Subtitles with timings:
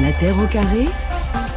[0.00, 0.86] La Terre au carré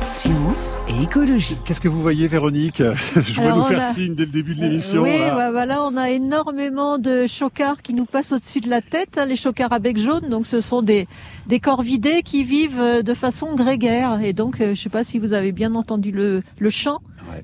[0.10, 1.58] Science et écologie.
[1.64, 2.84] Qu'est-ce que vous voyez, Véronique?
[3.16, 5.02] Je vois nous faire signe dès le début de l'émission.
[5.02, 9.18] Oui, bah, voilà, on a énormément de chocards qui nous passent au-dessus de la tête,
[9.18, 10.30] hein, les chocards à bec jaune.
[10.30, 11.08] Donc, ce sont des,
[11.48, 14.20] des corvidés qui vivent euh, de façon grégaire.
[14.22, 17.00] Et donc, euh, je ne sais pas si vous avez bien entendu le, le chant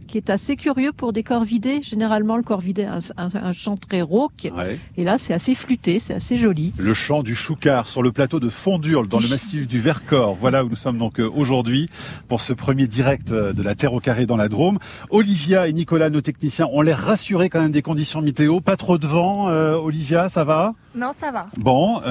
[0.07, 1.81] qui est assez curieux pour des corvidés.
[1.81, 4.51] Généralement, le corvidé a un, chant très rauque.
[4.97, 6.73] Et là, c'est assez flûté, c'est assez joli.
[6.77, 10.35] Le chant du choucard sur le plateau de Fondurle, dans le massif du Vercors.
[10.35, 11.89] Voilà où nous sommes donc euh, aujourd'hui
[12.27, 14.79] pour ce premier direct euh, de la Terre au carré dans la Drôme.
[15.09, 18.61] Olivia et Nicolas, nos techniciens, ont l'air rassurés quand même des conditions météo.
[18.61, 19.49] Pas trop de vent.
[19.49, 20.73] Euh, Olivia, ça va?
[20.95, 21.47] Non, ça va.
[21.57, 22.01] Bon,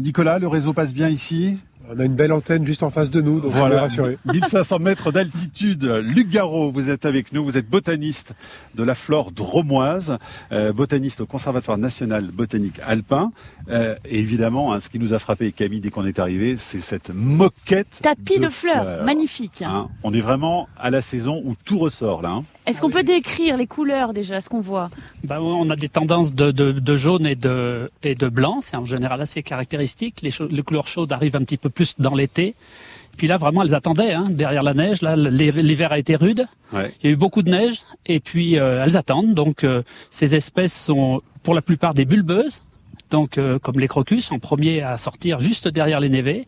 [0.00, 1.56] Nicolas, le réseau passe bien ici?
[1.90, 3.82] On a une belle antenne juste en face de nous, donc voilà.
[3.82, 4.18] rassuré.
[4.32, 5.84] 1500 mètres d'altitude.
[5.84, 7.44] Luc Garot, vous êtes avec nous.
[7.44, 8.34] Vous êtes botaniste
[8.74, 10.18] de la flore dromoise,
[10.52, 13.30] euh, botaniste au Conservatoire national botanique alpin.
[13.68, 16.80] Euh, et évidemment, hein, ce qui nous a frappé, Camille, dès qu'on est arrivé, c'est
[16.80, 18.00] cette moquette.
[18.02, 19.62] Tapis de, fleurs, magnifique.
[19.62, 19.88] Hein.
[20.02, 22.30] on est vraiment à la saison où tout ressort là.
[22.30, 22.44] Hein.
[22.66, 24.90] Est-ce qu'on peut décrire les couleurs déjà, ce qu'on voit?
[25.22, 28.84] Bah, On a des tendances de, de, jaune et de, et de blanc, c'est en
[28.84, 30.20] général assez caractéristique.
[30.22, 32.54] Les, les couleurs chaudes arrivent un petit peu plus dans l'été.
[33.16, 35.00] Puis là, vraiment, elles attendaient hein, derrière la neige.
[35.00, 36.46] Là, l'hiver a été rude.
[36.72, 39.34] Il y a eu beaucoup de neige, et puis euh, elles attendent.
[39.34, 42.62] Donc, euh, ces espèces sont pour la plupart des bulbeuses,
[43.10, 46.46] donc euh, comme les crocus, en premier à sortir juste derrière les névés.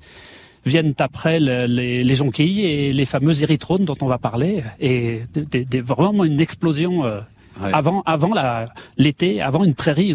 [0.67, 5.23] Viennent après les, jonquilles et les fameuses érythrones dont on va parler, et
[5.73, 7.05] vraiment une explosion
[7.61, 8.33] avant avant
[8.97, 10.15] l'été, avant une prairie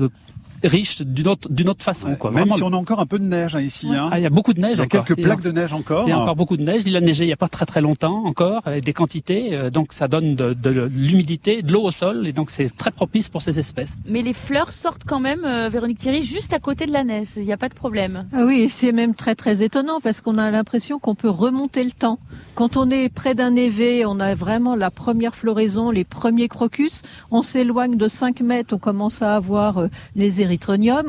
[0.63, 2.15] riche d'une autre, d'une autre façon.
[2.15, 2.31] Quoi.
[2.31, 3.87] Même si on a encore un peu de neige hein, ici.
[3.93, 4.09] Hein.
[4.11, 4.77] Ah, il y a beaucoup de neige.
[4.77, 6.03] Il y a quelques plaques de neige encore.
[6.07, 6.83] Il y a encore beaucoup de neige.
[6.85, 9.53] Il a neigé il n'y a pas très très longtemps encore, avec des quantités.
[9.53, 12.91] Euh, donc ça donne de, de l'humidité, de l'eau au sol, et donc c'est très
[12.91, 13.97] propice pour ces espèces.
[14.05, 17.27] Mais les fleurs sortent quand même, euh, Véronique Thierry, juste à côté de la neige.
[17.37, 18.27] Il n'y a pas de problème.
[18.33, 21.91] Ah oui, c'est même très très étonnant parce qu'on a l'impression qu'on peut remonter le
[21.91, 22.19] temps.
[22.55, 27.01] Quand on est près d'un évé, on a vraiment la première floraison, les premiers crocus.
[27.31, 30.41] On s'éloigne de 5 mètres, on commence à avoir euh, les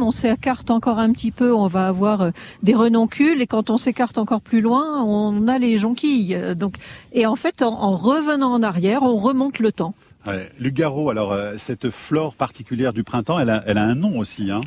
[0.01, 2.31] On s'écarte encore un petit peu, on va avoir euh,
[2.63, 3.41] des renoncules.
[3.41, 6.35] Et quand on s'écarte encore plus loin, on a les jonquilles.
[6.35, 6.77] Euh, donc,
[7.13, 9.95] et en fait, en, revenant en arrière, on remonte le temps.
[10.27, 10.51] Ouais.
[10.59, 14.51] Lugaro, alors cette flore particulière du printemps, elle a, elle a un nom aussi.
[14.51, 14.63] Hein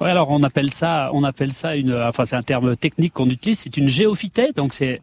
[0.00, 3.30] Ouais, alors on appelle ça, on appelle ça une, enfin c'est un terme technique qu'on
[3.30, 5.00] utilise, c'est une géophytée, donc c'est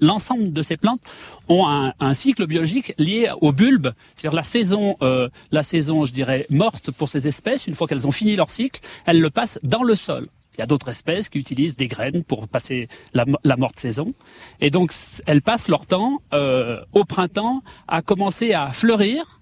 [0.00, 1.00] l'ensemble de ces plantes
[1.48, 6.46] ont un, cycle biologique lié au bulbe, c'est-à-dire la saison, euh, la saison, je dirais,
[6.50, 7.66] morte pour ces espèces.
[7.66, 10.28] Une fois qu'elles ont fini leur cycle, elles le passent dans le sol.
[10.56, 14.14] Il y a d'autres espèces qui utilisent des graines pour passer la, morte saison.
[14.60, 14.92] Et donc,
[15.26, 19.40] elles passent leur temps euh, au printemps à commencer à fleurir.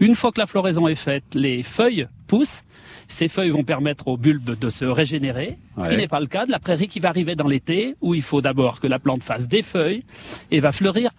[0.00, 2.62] Une fois que la floraison est faite, les feuilles poussent
[3.10, 6.46] ces feuilles vont permettre aux bulbes de se régénérer, ce qui n'est pas le cas
[6.46, 9.24] de la prairie qui va arriver dans l'été, où il faut d'abord que la plante
[9.24, 10.04] fasse des feuilles
[10.52, 11.10] et va fleurir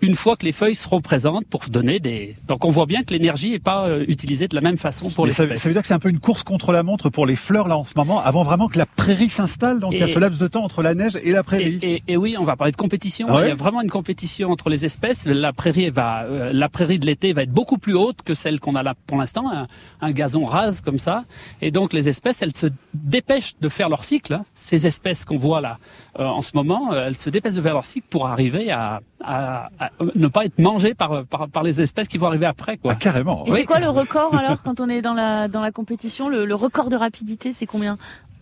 [0.00, 2.34] une fois que les feuilles seront présentes pour donner des.
[2.46, 5.26] Donc on voit bien que l'énergie n'est pas euh, utilisée de la même façon pour
[5.26, 7.26] les ça, ça veut dire que c'est un peu une course contre la montre pour
[7.26, 9.80] les fleurs là en ce moment, avant vraiment que la prairie s'installe.
[9.80, 11.78] Donc il y a ce laps de temps entre la neige et la prairie.
[11.82, 13.26] Et, et, oui, on va parler de compétition.
[13.30, 15.26] Ah il y a vraiment une compétition entre les espèces.
[15.26, 18.60] La prairie va, euh, la prairie de l'été va être beaucoup plus haute que celle
[18.60, 19.50] qu'on a là pour l'instant,
[20.00, 21.24] un, gazon rase comme ça.
[21.60, 24.34] Et donc les espèces, elles se dépêchent de faire leur cycle.
[24.34, 24.44] Hein.
[24.54, 25.78] Ces espèces qu'on voit là
[26.18, 29.70] euh, en ce moment, elles se dépêchent de faire leur cycle pour arriver à, à,
[30.14, 32.76] ne pas être mangé par, par, les espèces qui vont arriver après.
[32.76, 32.92] Quoi.
[32.92, 33.44] Ah, carrément.
[33.46, 36.54] Et c'est quoi le record alors quand on est dans la, dans la compétition le,
[36.54, 37.98] record de rapidité, c'est combien?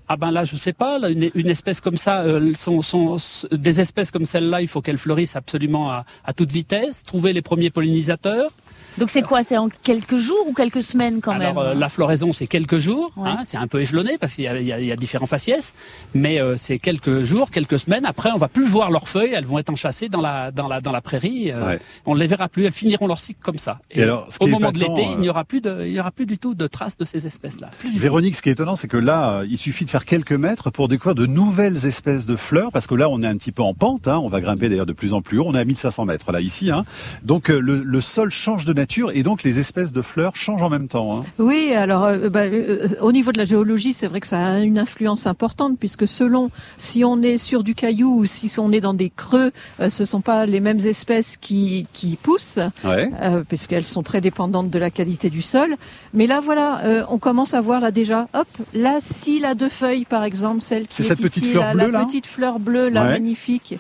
[0.09, 0.99] Ah ben là, je sais pas.
[1.09, 3.17] une, espèce comme ça, euh, sont, sont,
[3.53, 7.03] des espèces comme celle-là, il faut qu'elles fleurissent absolument à, à toute vitesse.
[7.03, 8.51] Trouver les premiers pollinisateurs.
[8.99, 12.33] Donc c'est quoi C'est en quelques jours ou quelques semaines quand même Alors, La floraison
[12.33, 15.27] c'est quelques jours, hein, c'est un peu échelonné parce qu'il y, y, y a, différents
[15.27, 15.75] faciès,
[16.15, 18.07] mais euh, c'est quelques jours, quelques semaines.
[18.07, 20.81] Après on va plus voir leurs feuilles, elles vont être enchâssées dans la dans la
[20.81, 21.53] dans la prairie.
[21.53, 23.81] Euh, On ne les verra plus, elles finiront leur cycle comme ça.
[23.91, 26.11] Et, alors, au moment de l'été, il n'y euh, aura plus de il y aura
[26.11, 27.71] plus du tout de traces de ces espèces là.
[27.95, 30.89] Véronique, ce qui est étonnant, c'est que là, il suffit de faire quelques mètres pour
[30.89, 33.75] découvrir de nouvelles espèces de fleurs, parce que là on est un petit peu en
[33.75, 35.45] pente, hein, on va grimper d'ailleurs de plus en plus haut.
[35.47, 36.85] On est à 1500 mètres là ici, hein.
[37.23, 40.63] donc euh, le, le sol change de nature et donc les espèces de fleurs changent
[40.63, 41.19] en même temps.
[41.19, 41.25] Hein.
[41.39, 44.59] Oui, alors euh, bah, euh, au niveau de la géologie, c'est vrai que ça a
[44.61, 48.81] une influence importante puisque selon si on est sur du caillou ou si on est
[48.81, 52.59] dans des creux, euh, ce sont pas les mêmes espèces qui, qui poussent,
[53.49, 55.75] puisqu'elles sont très dépendantes de la qualité du sol.
[56.15, 59.86] Mais là, voilà, on commence à voir là déjà, hop, là, si la deux feuilles,
[60.09, 63.79] par exemple, celle qui est, cette petite fleur bleue, la petite fleur bleue, là, magnifique.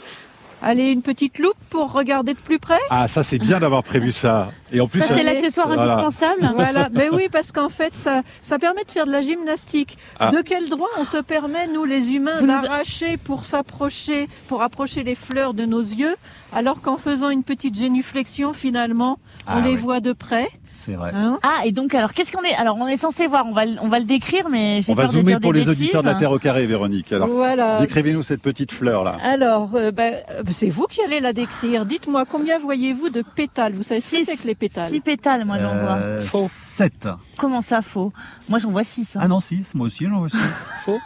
[0.63, 4.11] Allez, une petite loupe pour regarder de plus près Ah, ça c'est bien d'avoir prévu
[4.11, 4.51] ça.
[4.73, 5.83] Et en plus, Ça, c'est euh, l'accessoire Voilà.
[5.93, 6.51] indispensable.
[6.57, 9.99] Voilà, mais oui, parce qu'en fait, ça, ça permet de faire de la gymnastique.
[10.19, 10.31] Ah.
[10.31, 14.63] De quel droit on se permet, nous les humains, Vous nous- d'arracher pour s'approcher, pour
[14.63, 16.17] approcher les fleurs de nos yeux,
[16.55, 19.77] alors qu'en faisant une petite génuflexion, finalement, on Ah les oui.
[19.77, 20.49] voit de près?
[20.79, 21.11] C'est vrai.
[21.15, 23.65] hein Ah, et donc, alors, qu'est-ce qu'on est Alors, on est censé voir, on va,
[23.65, 25.69] le- on va le décrire, mais j'ai on va de zoomer dire pour des les
[25.71, 26.15] auditeurs de la.
[26.15, 27.13] Terre au carré, Véronique.
[27.15, 27.79] Alors, Voilà.
[27.79, 29.17] décrivez-nous cette petite fleur là.
[29.23, 31.87] Alors, euh, ben, euh, c'est vous qui allez la décrire.
[31.87, 33.73] Dites-moi, combien voyez-vous de pétales?
[33.73, 34.25] Vous savez ce que Six.
[34.27, 34.91] c'est que les pétales?
[34.91, 35.97] Six pétales, moi, j'en vois.
[35.97, 36.47] Euh, Faux.
[36.51, 37.09] 7.
[37.39, 38.13] Comment ça, faux?
[38.51, 39.17] Moi, j'en vois six.
[39.17, 39.21] hein.
[39.23, 40.37] Ah non, 6, moi aussi j'en vois 6.
[40.85, 40.99] Faux.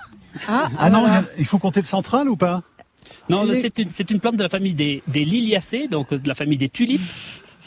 [0.48, 1.22] Ah, Ah non, voilà.
[1.38, 2.62] il faut compter le central ou pas?
[3.28, 6.28] Non, Les- c'est une, c'est une plante de la famille des, des liliacées, donc de
[6.28, 7.00] la famille des tulipes.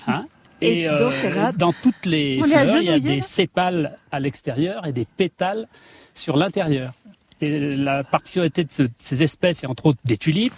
[0.07, 0.25] Hein
[0.63, 1.09] Et et euh,
[1.57, 5.67] dans toutes les On fleurs, il y a des sépales à l'extérieur et des pétales
[6.13, 6.93] sur l'intérieur.
[7.41, 10.53] Et la particularité de ce- ces espèces, et entre autres des tulipes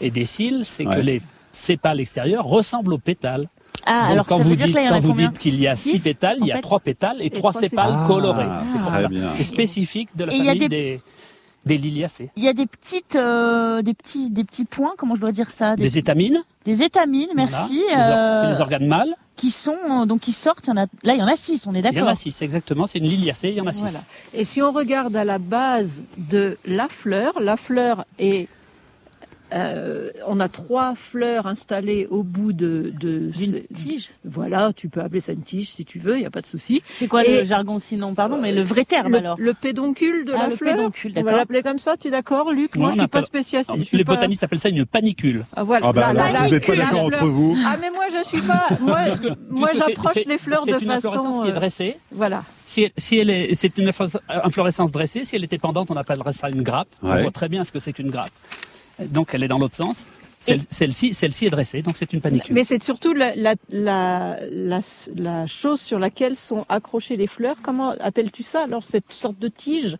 [0.00, 0.96] et des cils, c'est Ouais.
[0.96, 3.48] que les sépales extérieurs ressemblent aux pétales.
[3.86, 5.74] Ah, Donc alors quand ça vous veut dire dites, quand vous dites qu'il y a
[5.74, 6.60] six, Six, pétales, il y a fait.
[6.60, 8.06] trois pétales et, Et trois trois sépales sépales.
[8.06, 8.44] colorés.
[8.48, 8.60] Ah,
[9.32, 11.00] C'est spécifique de la Et il y a famille des- des,
[11.66, 12.30] des liliacées.
[12.36, 14.92] Il y a des petites, euh, des petits, des petits points.
[14.98, 15.74] Comment je dois dire ça?
[15.76, 17.82] Des, Des étamines, des étamines, voilà, merci.
[17.88, 19.14] c'est les, or- euh, c'est les organes mâles.
[19.40, 20.66] Qui sont euh, donc qui sortent.
[20.66, 21.66] Il y en a, là, il y en a six.
[21.66, 22.08] On est Il y en d'accord.
[22.10, 22.86] a six, exactement.
[22.86, 23.80] C'est une liliacée, il y en a six.
[23.80, 24.00] Voilà.
[24.34, 28.48] Et si on regarde à la base de la fleur, la fleur est
[29.52, 32.92] euh, on a trois fleurs installées au bout de,
[33.34, 34.10] ce- tige.
[34.24, 36.46] Voilà, tu peux appeler ça une tige si tu veux, il n'y a pas de
[36.46, 36.82] souci.
[36.92, 39.36] C'est quoi Et- le jargon sinon Pardon, mais le vrai terme Le, alors?
[39.38, 40.76] le pédoncule de Ah, la le fleur.
[40.76, 42.76] pédoncule, on va l'appeler comme ça, tu es d'accord, Luc?
[42.76, 43.72] Moi, Ouais, je suis pas spécialiste.
[43.76, 45.44] je suis Les pas- botanistes appellent ça une panicule.
[45.56, 45.86] Ah, voilà.
[45.88, 47.56] Ah bah La- alors, la- si vous n'êtes pas d'accord entre vous.
[47.66, 48.66] Ah mais moi je suis pas.
[49.50, 51.42] Moi, j'approche les fleurs de C'est une inflorescence façon.
[51.42, 51.96] qui est euh, dressée.
[52.12, 52.42] Voilà.
[52.64, 55.24] Si, elle- si elle est, c'est une inflorescence- inflorescence dressée.
[55.24, 56.88] Si elle était pendante, on appellerait ça une grappe.
[57.02, 57.10] Ouais.
[57.10, 58.30] On voit très bien ce que c'est qu'une grappe.
[59.08, 60.06] Donc elle est dans l'autre sens.
[60.38, 62.54] Celle- Celle-ci, celle-ci est dressée, donc c'est une panicule.
[62.54, 64.80] Mais c'est surtout la, la, la, la,
[65.16, 67.56] la chose sur laquelle sont accrochées les fleurs.
[67.62, 69.98] Comment appelles-tu ça alors cette sorte de tige?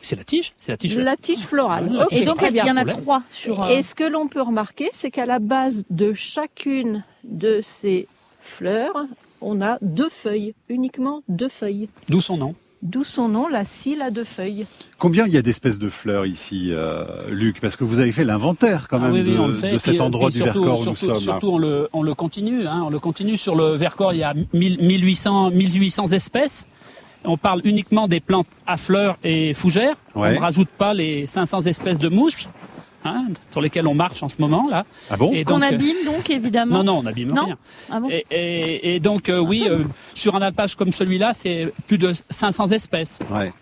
[0.00, 0.96] C'est la tige, c'est la tige.
[0.96, 2.06] La tige florale.
[2.08, 2.72] Tige Et donc il y bien.
[2.74, 3.62] en a trois sur.
[3.62, 8.06] euh, Et ce que l'on peut remarquer, c'est qu'à la base de chacune de ces
[8.40, 9.06] fleurs,
[9.42, 11.88] on a deux feuilles, uniquement deux feuilles.
[12.08, 12.54] D'où son nom.
[12.84, 14.66] D'où son nom, la scille à deux feuilles.
[14.98, 17.58] Combien il y a d'espèces de fleurs ici, euh, Luc?
[17.60, 19.78] Parce que vous avez fait l'inventaire quand Ah même oui, oui, de, fait.
[19.78, 21.22] cet Puis, endroit puis du surtout- Vercors où nous surtout, sommes.
[21.22, 22.66] Surtout, on le, on le continue.
[22.66, 24.12] Hein, on le continue sur le Vercors.
[24.12, 26.66] Il y a 1000 1800, 1800 espèces.
[27.24, 29.96] On parle uniquement des plantes à fleurs et fougères.
[30.14, 30.28] Ouais.
[30.28, 32.50] On ne rajoute pas les 500 espèces de mousses
[33.04, 34.84] hein, sur lesquelles on marche en ce moment là.
[35.10, 36.78] Ah bon Et qu'on donc, euh, abîme donc évidemment.
[36.78, 37.58] Non, non, on n'abîme Non rien.
[37.90, 39.84] Ah bon Et, et- et donc, euh, oui, euh,
[40.14, 43.18] sur un alpage comme celui-là, c'est plus de 500 espèces.
[43.30, 43.52] Ouais.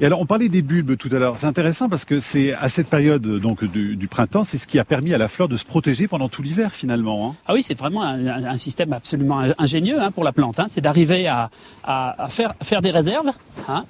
[0.00, 1.38] Et alors, on parlait des bulbes tout à l'heure.
[1.38, 4.78] C'est intéressant parce que c'est à cette période donc du, du printemps, c'est ce qui
[4.78, 7.30] a permis à la fleur de se protéger pendant tout l'hiver finalement.
[7.30, 7.36] hein.
[7.46, 10.60] Ah oui, c'est vraiment un, un- un système absolument ingénieux hein, pour la plante.
[10.60, 10.66] hein.
[10.68, 11.48] C'est d'arriver à,
[11.84, 13.30] à- à faire, faire des réserves,
[13.68, 13.84] hein,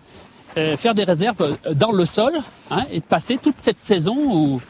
[0.58, 2.34] euh, faire des réserves dans le sol
[2.70, 4.60] hein, et de passer toute cette saison où,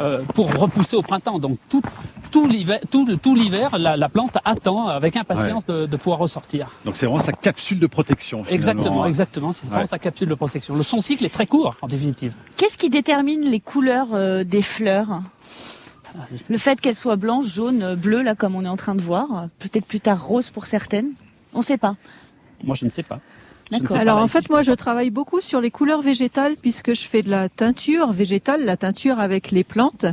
[0.00, 1.38] euh, pour repousser au printemps.
[1.38, 1.82] Donc tout,
[2.30, 6.70] tout l'hiver, tout, tout l'hiver, la, la plante attend avec impatience de, de pouvoir ressortir.
[6.84, 8.44] Donc c'est vraiment sa capsule de protection.
[8.44, 8.54] Finalement.
[8.56, 9.52] Exactement, exactement.
[9.52, 9.86] C'est vraiment Ouais.
[9.86, 10.74] sa capsule de protection.
[10.74, 12.34] Le son cycle est très court en définitive.
[12.56, 15.20] Qu'est-ce qui détermine les couleurs euh, des fleurs?
[16.48, 19.02] Le fait qu'elles soient blanches, jaunes, euh, bleues, là comme on est en train de
[19.02, 21.10] voir, euh, peut-être plus tard rose pour certaines?
[21.52, 21.94] On ne sait pas.
[22.64, 23.20] Moi, je ne sais pas.
[23.70, 23.96] D'accord.
[23.96, 27.30] Alors en fait, moi, je travaille beaucoup sur les couleurs végétales puisque je fais de
[27.30, 30.06] la teinture végétale, la teinture avec les plantes.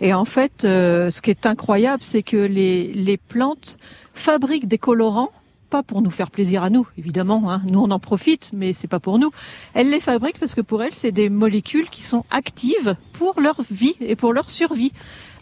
[0.00, 3.78] Et en fait, euh, ce qui est incroyable, c'est que les, les plantes
[4.14, 5.30] fabriquent des colorants
[5.66, 7.50] pas pour nous faire plaisir à nous, évidemment.
[7.50, 7.60] Hein.
[7.66, 9.30] Nous, on en profite, mais c'est pas pour nous.
[9.74, 13.60] Elles les fabriquent parce que pour elles, c'est des molécules qui sont actives pour leur
[13.70, 14.92] vie et pour leur survie.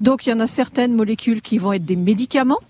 [0.00, 2.60] Donc, il y en a certaines molécules qui vont être des médicaments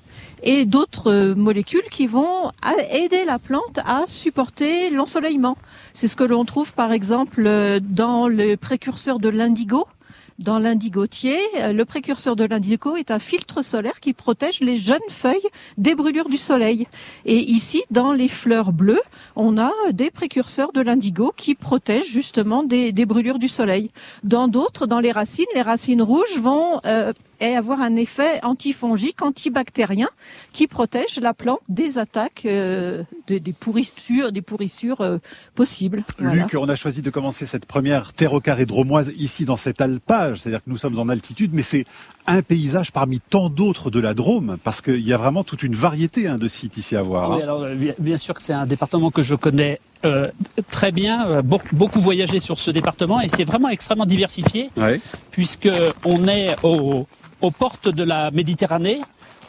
[0.45, 2.53] et d'autres euh, molécules qui vont
[2.93, 5.57] aider la plante à supporter l'ensoleillement.
[5.95, 9.87] C'est ce que l'on trouve par exemple euh, dans le précurseur de l'indigo.
[10.41, 14.99] Dans l'indigotier, euh, le précurseur de l'indigo est un filtre solaire qui protège les jeunes
[15.09, 15.49] feuilles
[15.79, 16.89] des brûlures du soleil.
[17.25, 19.01] Et ici, dans les fleurs bleues,
[19.37, 23.91] on a des précurseurs de l'indigo qui protègent justement des, brûlures du soleil.
[24.25, 30.09] Dans d'autres, dans les racines, les racines rouges vont euh, avoir un effet antifongique, antibactérien,
[30.53, 34.33] qui protège la plante des attaques, euh, des, pourrissures,
[35.55, 36.05] possibles.
[36.19, 40.24] Luc, on a choisi de commencer cette première terre au dromoise ici dans cet alpage
[40.25, 41.85] paysage, c'est-à-dire que nous sommes en altitude, mais c'est
[42.27, 45.75] un paysage parmi tant d'autres de la Drôme, parce qu'il y a vraiment toute une
[45.75, 47.31] variété hein, de sites ici à voir.
[47.31, 47.41] Oui, hein.
[47.43, 50.29] alors, euh, bien, sûr que c'est un département que je connais euh,
[50.71, 55.01] très bien, euh, beau- beaucoup voyagé sur ce département et c'est vraiment extrêmement diversifié Ouais.
[55.31, 55.69] puisque
[56.05, 57.07] on est au-
[57.41, 59.01] aux portes de la Méditerranée.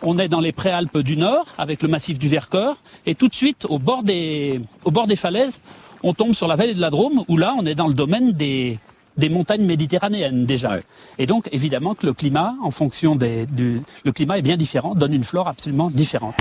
[0.01, 3.33] On est dans les préalpes du Nord avec le massif du Vercors et tout de
[3.33, 5.61] suite au bord des, au bord des falaises,
[6.03, 8.33] on tombe sur la vallée de la Drôme où là on est dans le domaine
[8.33, 8.77] des,
[9.17, 10.71] des montagnes méditerranéennes déjà.
[10.71, 10.83] Ouais.
[11.17, 14.95] Et donc évidemment que le climat, en fonction des, du, le climat est bien différent,
[14.95, 16.35] donne une flore absolument différente.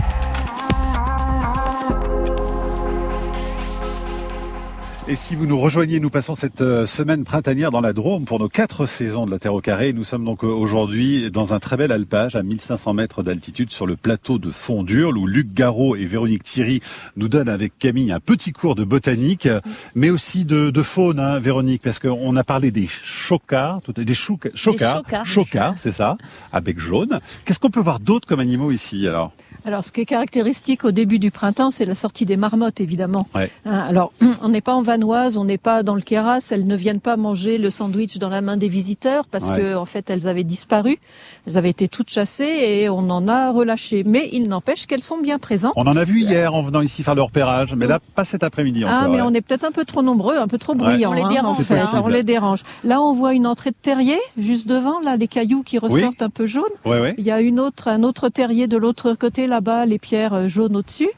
[5.06, 8.40] Et si vous nous rejoignez, nous passons cette euh, semaine printanière dans la Drôme pour
[8.40, 9.92] nos quatre saisons de la Terre au carré.
[9.92, 13.87] Nous sommes donc euh, aujourd'hui dans un très bel alpage à 1500 mètres d'altitude sur
[13.87, 16.80] le plateau de Fondurle où Luc Garot et Véronique Thierry
[17.16, 19.46] nous donnent avec Camille un petit cours de botanique,
[19.94, 24.52] mais aussi de, de faune, hein, Véronique, parce qu'on a parlé des chocards, des chouca-
[24.54, 25.26] chocards, chocards.
[25.26, 26.16] chocards, c'est ça,
[26.50, 27.20] à bec jaune.
[27.44, 29.32] Qu'est-ce qu'on peut voir d'autre comme animaux ici alors?
[29.66, 33.26] Alors, ce qui est caractéristique au début du printemps, c'est la sortie des marmottes, évidemment.
[33.35, 33.50] Ouais.
[33.64, 36.76] Hein, alors, on n'est pas en Vanoise, on n'est pas dans le Kéras, elles ne
[36.76, 39.61] viennent pas manger le sandwich dans la main des visiteurs parce Ouais.
[39.61, 40.99] que, en fait, elles avaient disparu.
[41.47, 44.02] Elles avaient été toutes chassées et on en a relâché.
[44.04, 45.73] Mais il n'empêche qu'elles sont bien présentes.
[45.76, 48.42] On en a vu hier en venant ici faire le repérage, mais là pas cet
[48.44, 48.99] après-midi encore.
[49.02, 49.23] Ah, mais ouais.
[49.26, 51.11] on est peut-être un peu trop nombreux, un peu trop bruyants.
[51.11, 51.76] On les hein, dérange, en fait.
[51.78, 52.02] possible.
[52.04, 52.61] On les dérange.
[52.85, 56.30] Là, on voit une entrée de terrier juste devant, là, les cailloux qui ressortent un
[56.30, 56.64] peu jaunes.
[56.85, 57.14] Ouais, ouais.
[57.16, 60.49] Il y a une autre, un autre terrier de l'autre côté là-bas, les pierres euh,
[60.49, 61.11] jaunes au-dessus.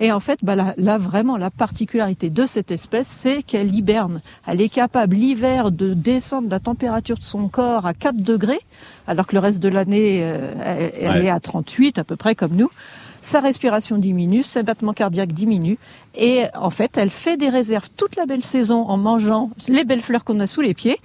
[0.00, 4.20] Et en fait, bah, là, là, vraiment, la particularité de cette espèce, c'est qu'elle hiberne.
[4.46, 8.58] Elle est capable l'hiver de descendre la température de son corps à 4 degrés,
[9.06, 11.24] alors que le reste de l'année, euh, elle, elle Ouais.
[11.26, 12.70] est à 38 à peu près comme nous.
[13.22, 15.78] Sa respiration diminue, ses battements cardiaques diminuent.
[16.16, 20.02] Et en fait, elle fait des réserves toute la belle saison en mangeant les belles
[20.02, 20.98] fleurs qu'on a sous les pieds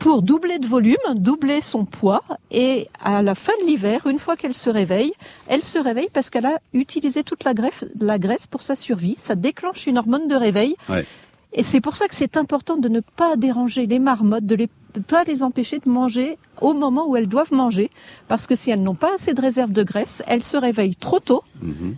[0.00, 2.22] pour doubler de volume, doubler son poids.
[2.50, 5.12] Et à la fin de l'hiver, une fois qu'elle se réveille,
[5.46, 9.14] elle se réveille parce qu'elle a utilisé toute la, greffe, la graisse pour sa survie.
[9.18, 10.74] Ça déclenche une hormone de réveil.
[10.88, 11.04] Ouais.
[11.52, 15.02] Et c'est pour ça que c'est important de ne pas déranger les marmottes, de ne
[15.02, 17.90] pas les empêcher de manger au moment où elles doivent manger.
[18.26, 21.20] Parce que si elles n'ont pas assez de réserve de graisse, elles se réveillent trop
[21.20, 21.44] tôt.
[21.60, 21.94] Mhm.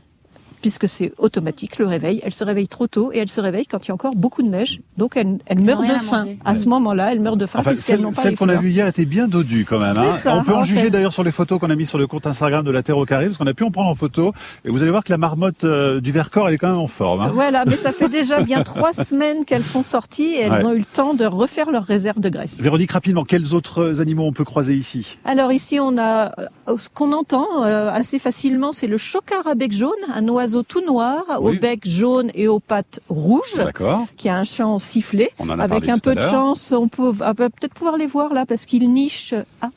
[0.63, 3.85] Puisque c'est automatique le réveil, elles se réveillent trop tôt et elles se réveillent quand
[3.85, 4.81] il y a encore beaucoup de neige.
[4.97, 6.27] Donc meurent rien de faim.
[6.45, 8.71] À ce moment-là, elles meurent de faim Enfin, celle, n'ont pas celle qu'on a vue
[8.71, 9.97] hier était bien dodue quand même.
[9.99, 10.17] hein.
[10.17, 12.07] Ça, On peut en en juger d'ailleurs sur les photos qu'on a mis sur le
[12.07, 14.33] compte Instagram de la Terre au carré, parce qu'on a pu en prendre en photo.
[14.65, 16.87] Et vous allez voir que la marmotte euh, du Vercors, elle est quand même en
[16.87, 17.21] forme.
[17.23, 17.31] hein.
[17.33, 20.65] Voilà, mais ça fait déjà bien trois semaines qu'elles sont sorties et elles Ouais.
[20.65, 22.61] ont eu le temps de refaire leur réserve de graisse.
[22.61, 25.19] Véronique, rapidement, quels autres animaux on peut croiser ici?
[25.25, 26.31] Alors ici, on a
[26.69, 30.52] euh, ce qu'on entend euh, assez facilement, c'est le chocard à bec jaune, un oiseau
[30.61, 31.57] tout noir, Oui.
[31.57, 34.07] au bec jaune et aux pattes rouges, D'accord.
[34.19, 35.31] qui a un chant sifflé.
[35.39, 38.45] On en a Avec un peu de chance, on peut, peut-être pouvoir les voir là
[38.45, 39.33] parce qu'il niche.
[39.63, 39.71] Ah,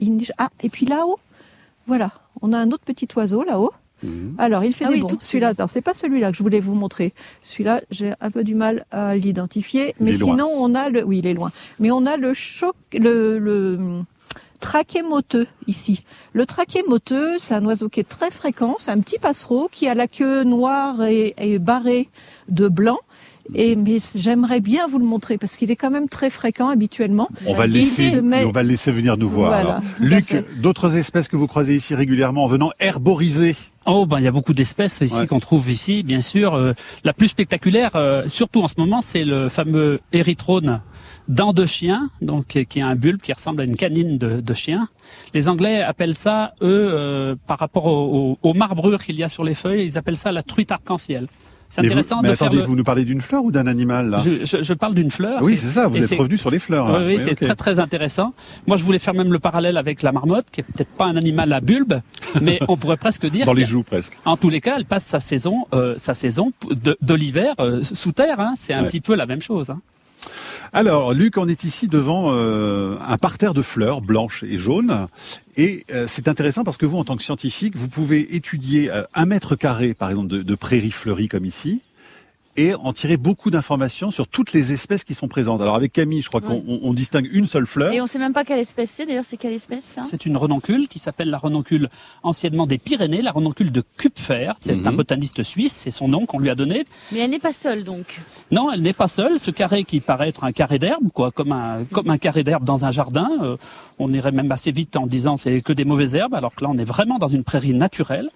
[0.00, 0.32] il niche.
[0.38, 1.18] Ah, et puis là-haut,
[1.86, 3.72] voilà, on a un autre petit oiseau là-haut.
[4.02, 4.34] Mhm.
[4.38, 5.16] Alors, il fait Ah des oui, bons.
[5.20, 7.12] Celui-là, c'est pas celui-là que je voulais vous montrer.
[7.42, 9.94] Celui-là, j'ai un peu du mal à l'identifier.
[10.00, 11.52] Mais sinon, on a le, oui, il est loin.
[11.78, 13.78] Mais on a le choc, le, le
[14.62, 16.04] traquet moteux ici.
[16.32, 18.76] Le traquet moteux, c'est un oiseau qui est très fréquent.
[18.78, 22.08] C'est un petit passereau qui a la queue noire et, et barrée
[22.48, 22.98] de blanc.
[23.54, 27.28] Et mais j'aimerais bien vous le montrer parce qu'il est quand même très fréquent habituellement.
[27.44, 29.48] On va le laisser, on va le laisser venir nous voir.
[29.50, 33.56] Voilà, Luc, d'autres espèces que vous croisez ici régulièrement en venant herboriser.
[33.84, 35.26] Oh ben il y a beaucoup d'espèces ici Ouais.
[35.26, 36.54] qu'on trouve ici, bien sûr.
[36.54, 40.80] Euh, la plus spectaculaire, euh, surtout en ce moment, c'est le fameux érythrone
[41.28, 44.54] dents de chien, donc qui a un bulbe qui ressemble à une canine de, de
[44.54, 44.88] chien.
[45.34, 49.28] Les Anglais appellent ça, eux, euh, par rapport au- au- aux marbrures qu'il y a
[49.28, 51.28] sur les feuilles, ils appellent ça la truite arc-en-ciel.
[51.68, 53.50] C'est Mais vous- intéressant mais de faire attendez, le- vous nous parlez d'une fleur ou
[53.50, 54.18] d'un animal là?
[54.22, 55.38] Je, je- je parle d'une fleur.
[55.42, 56.86] Oui, c'est ça, vous êtes c'est- revenu sur les fleurs.
[57.00, 57.38] Oui, oui, c'est ok.
[57.40, 58.34] très très intéressant.
[58.66, 61.16] Moi, je voulais faire même le parallèle avec la marmotte, qui est peut-être pas un
[61.16, 61.94] animal à bulbe,
[62.42, 64.12] mais on pourrait presque dire Dans les joues presque.
[64.26, 67.82] en tous les cas, elle passe sa saison, euh, sa saison de, de l'hiver euh,
[67.82, 68.38] sous terre.
[68.40, 68.52] hein.
[68.54, 68.88] C'est un Ouais.
[68.88, 69.70] petit peu la même chose.
[69.70, 69.80] hein.
[70.74, 75.06] Alors, Luc, on est ici devant euh, un parterre de fleurs blanches et jaunes.
[75.58, 79.02] Et euh, c'est intéressant parce que vous, en tant que scientifique, vous pouvez étudier euh,
[79.12, 81.82] un mètre carré, par exemple, de, de prairies fleuries comme ici,
[82.56, 85.60] et en tirer beaucoup d'informations sur toutes les espèces qui sont présentes.
[85.62, 87.92] Alors, avec Camille, je crois qu'on on- on distingue une seule fleur.
[87.92, 89.06] Et on sait même pas quelle espèce c'est.
[89.06, 90.02] D'ailleurs, c'est quelle espèce ça?
[90.02, 91.88] C'est une renoncule qui s'appelle la renoncule
[92.22, 94.52] anciennement des Pyrénées, la renoncule de Kupfer.
[94.60, 94.86] C'est Mhm.
[94.86, 96.84] un botaniste suisse, c'est son nom qu'on lui a donné.
[97.10, 98.20] Mais elle n'est pas seule donc.
[98.50, 99.38] Non, elle n'est pas seule.
[99.38, 102.64] Ce carré qui paraît être un carré d'herbe, quoi, comme un comme un carré d'herbe
[102.64, 103.30] dans un jardin.
[103.42, 103.56] euh,
[103.98, 106.70] on irait même assez vite en disant c'est que des mauvaises herbes, alors que là
[106.70, 108.28] on est vraiment dans une prairie naturelle.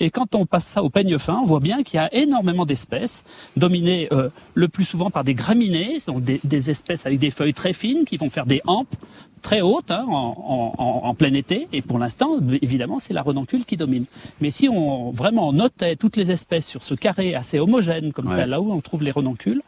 [0.00, 2.64] Et quand on passe ça au peigne fin, on voit bien qu'il y a énormément
[2.64, 3.24] d'espèces,
[3.56, 7.54] dominées euh, le plus souvent par des graminées, donc des, des espèces avec des feuilles
[7.54, 8.94] très fines qui vont faire des hampes
[9.40, 11.68] très hautes hein, en, en, en, plein été.
[11.72, 14.04] Et pour l'instant, évidemment, c'est la renoncule qui domine.
[14.40, 18.46] Mais si on vraiment notait toutes les espèces sur ce carré assez homogène comme ça,
[18.46, 19.62] là où on trouve les renoncules,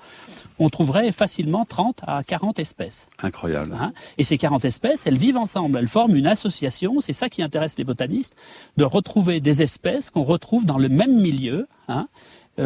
[0.58, 3.08] on trouverait facilement 30 à 40 espèces.
[3.22, 3.76] Incroyable.
[3.80, 7.42] Hein et ces 40 espèces, elles vivent ensemble, elles forment une association, c'est ça qui
[7.42, 8.34] intéresse les botanistes,
[8.76, 12.08] de retrouver des espèces qu'on retrouve dans le même milieu, hein,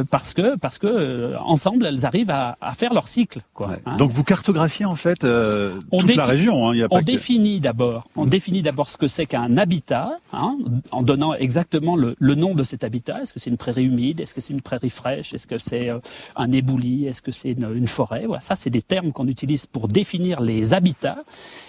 [0.02, 3.42] parce que parce que euh, ensemble elles arrivent à, à, faire leur cycle.
[3.52, 3.96] Quoi, hein.
[3.96, 6.68] Donc vous cartographiez en fait euh, toute la région.
[6.68, 10.56] Hein, y a on définit d'abord on définit d'abord ce que c'est qu'un habitat hein,
[10.90, 13.22] en donnant exactement le, le, nom de cet habitat.
[13.22, 14.20] Est-ce que c'est une prairie humide?
[14.20, 15.34] Est-ce que c'est une prairie fraîche?
[15.34, 15.98] Est-ce que c'est euh,
[16.36, 18.24] un ébouli Est-ce que c'est une, une, forêt?
[18.26, 21.22] Voilà, ça c'est des termes qu'on utilise pour définir les habitats.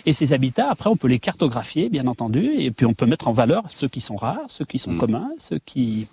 [0.06, 3.28] Et ces habitats après on peut les cartographier bien entendu et puis on peut mettre
[3.28, 4.98] en valeur ceux qui sont rares, ceux qui sont mmh.
[4.98, 6.08] communs, ceux qui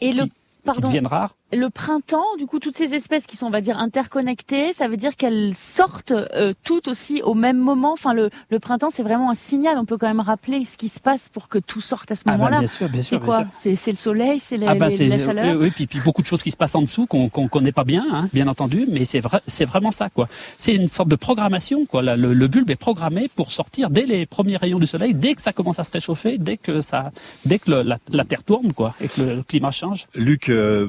[0.00, 0.26] et qui, le
[0.74, 3.78] Qui deviennent rares le printemps, du coup, toutes ces espèces qui sont, on va dire,
[3.78, 7.92] interconnectées, ça veut dire qu'elles sortent euh, toutes aussi au même moment.
[7.92, 9.78] Enfin, le, le printemps, c'est vraiment un signal.
[9.78, 12.22] On peut quand même rappeler ce qui se passe pour que tout sorte à ce
[12.26, 12.46] moment-là.
[12.46, 13.20] Ah bah bien sûr, bien sûr.
[13.20, 15.56] C'est quoi C'est le soleil, c'est ah bah la chaleur.
[15.60, 17.84] Oui, puis, puis beaucoup de choses qui se passent en dessous qu'on qu'on connaît pas
[17.84, 18.86] bien, hein, bien entendu.
[18.88, 20.28] Mais c'est vrai, c'est vraiment ça, quoi.
[20.58, 22.02] C'est une sorte de programmation, quoi.
[22.02, 25.42] le, le, bulbe est programmé pour sortir dès les premiers rayons du soleil, dès que
[25.42, 27.12] ça commence à se réchauffer, dès que ça,
[27.44, 30.06] dès que le, la, la, terre tourne, quoi, et que le, climat change.
[30.14, 30.88] Luc, euh,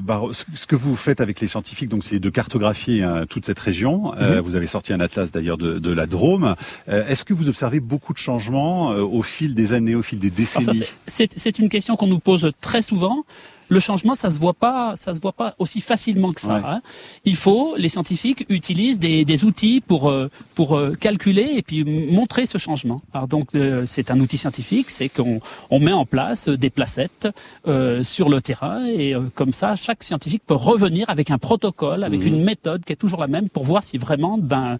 [0.54, 4.14] ce que vous faites avec les scientifiques, donc c'est de cartographier hein, toute cette région.
[4.16, 4.40] Euh, mhm.
[4.40, 6.54] vous avez sorti un atlas d'ailleurs de, de, la Drôme.
[6.88, 10.18] Euh, Est-ce que vous observez beaucoup de changements euh, au fil des années, au fil
[10.18, 10.84] des décennies?
[11.06, 13.24] C'est une question qu'on nous pose très souvent
[13.68, 16.54] le changement, ça se voit pas, ça se voit pas aussi facilement que ça.
[16.54, 16.62] Ouais.
[16.64, 16.80] Hein.
[17.24, 21.84] Il faut, les scientifiques utilisent des, des outils pour euh, pour euh, calculer et puis
[21.84, 23.02] montrer ce changement.
[23.12, 27.28] Alors donc euh, c'est un outil scientifique, c'est qu'on on met en place des placettes
[27.66, 32.04] euh, sur le terrain et euh, comme ça, chaque scientifique peut revenir avec un protocole,
[32.04, 32.26] avec mmh.
[32.26, 34.78] une méthode qui est toujours la même pour voir si vraiment, ben,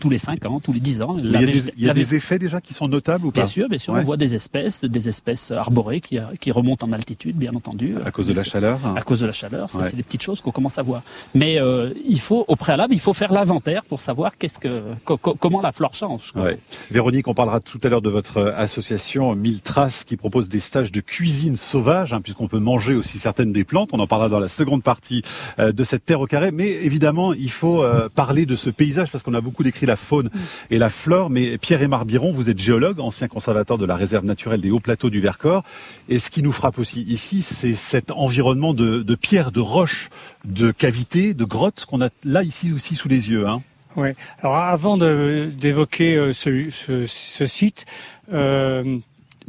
[0.00, 2.14] tous les 5 ans, tous les 10 ans, il y a, des, y a des,
[2.14, 3.40] effets déjà qui sont notables ou pas?
[3.40, 4.00] Bien sûr, bien sûr, ouais.
[4.00, 7.94] on voit des espèces, des espèces arborées qui, qui remontent en altitude, bien entendu.
[8.04, 9.84] À cause de la chaleur À cause de la chaleur, ça ouais.
[9.84, 11.02] c'est des petites choses qu'on commence à voir.
[11.34, 15.16] Mais euh, il faut, au préalable, il faut faire l'inventaire pour savoir qu'est-ce que, co
[15.16, 16.32] comment la flore change.
[16.34, 16.58] Ouais.
[16.90, 20.92] Véronique, on parlera tout à l'heure de votre association Mille Traces qui propose des stages
[20.92, 23.90] de cuisine sauvage, hein, puisqu'on peut manger aussi certaines des plantes.
[23.92, 25.22] On en parlera dans la seconde partie
[25.58, 26.50] euh, de cette terre au carré.
[26.52, 29.96] Mais évidemment, il faut euh, parler de ce paysage parce qu'on a beaucoup décrit la
[29.96, 30.30] faune
[30.70, 31.30] et la flore.
[31.30, 35.10] Mais Pierre-Aimar Biron, vous êtes géologue, ancien conservateur de la réserve naturelle des hauts plateaux
[35.10, 35.64] du Vercors.
[36.08, 40.10] Et ce qui nous frappe aussi ici, c'est cet environnement de, de pierres, de roches,
[40.44, 43.46] de cavités, de grottes qu'on a là ici aussi sous les yeux.
[43.46, 43.62] Hein.
[43.96, 44.10] Oui.
[44.40, 47.84] Alors avant d'évoquer euh, ce, ce, ce, site,
[48.32, 48.98] euh,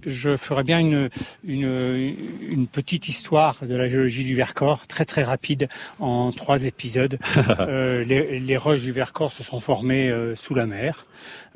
[0.05, 1.09] je ferais bien une,
[1.45, 2.15] une,
[2.49, 7.17] une, petite histoire de la géologie du Vercors, très très rapide, en trois épisodes.
[7.59, 11.05] euh, les, les, roches du Vercors se sont formées euh, sous la mer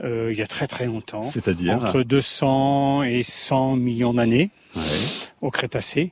[0.03, 1.23] euh, il y a très très longtemps.
[1.23, 4.81] C'est-à-dire Entre 200 et 100 millions d'années ouais.
[5.41, 6.11] au Crétacé.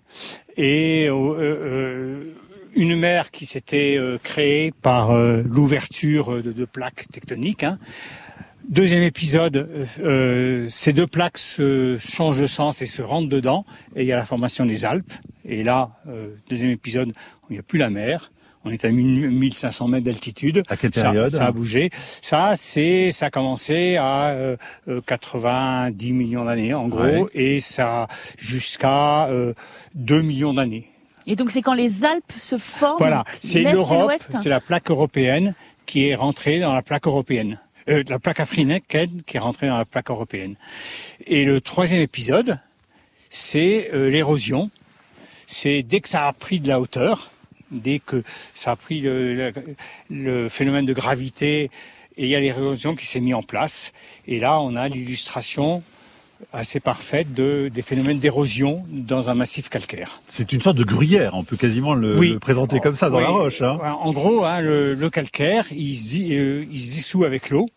[0.58, 2.24] Et euh,
[2.76, 7.64] une mer qui s'était créée par l'ouverture de, de, plaques tectoniques.
[7.64, 7.80] Hein,
[8.68, 13.64] Deuxième épisode, euh, ces deux plaques se changent de sens et se rentrent dedans,
[13.96, 15.14] et il y a la formation des Alpes.
[15.46, 17.14] Et là, euh, deuxième épisode,
[17.50, 18.32] il n'y a plus la mer.
[18.66, 20.64] On est à 1500 mètres d'altitude.
[20.70, 21.92] À quelle période ça, ça, a bougé.
[22.22, 24.58] Ça, c'est, ça a commencé à euh,
[25.06, 27.26] 90 millions d'années, en gros, ouais.
[27.34, 29.30] et ça jusqu'à
[29.94, 30.90] 2 millions d'années.
[31.28, 32.98] Et donc, c'est quand les Alpes se forment.
[32.98, 38.04] Voilà, c'est l'Europe, c'est la plaque européenne qui est rentrée dans la plaque européenne euh,
[38.10, 40.56] la plaque africaine qui est rentrée dans la plaque européenne.
[41.28, 42.60] Et le troisième épisode,
[43.30, 44.72] c'est euh, l'érosion.
[45.46, 47.30] C'est dès que ça a pris de la hauteur,
[47.72, 48.24] dès que
[48.54, 49.52] ça a pris le,
[50.10, 51.70] le phénomène de gravité,
[52.18, 53.92] et il y a l'érosion qui s'est mis en place.
[54.28, 55.84] Et là, on a l'illustration
[56.54, 60.20] assez parfaite de, des phénomènes d'érosion dans un massif calcaire.
[60.28, 62.32] C'est une sorte de gruyère, on peut quasiment le, oui.
[62.34, 63.24] le présenter comme ça dans oui.
[63.24, 63.62] la roche.
[63.62, 63.80] Hein.
[63.82, 65.98] En gros, hein, le, le, calcaire, il,
[66.32, 67.70] euh, il se dissout avec l'eau.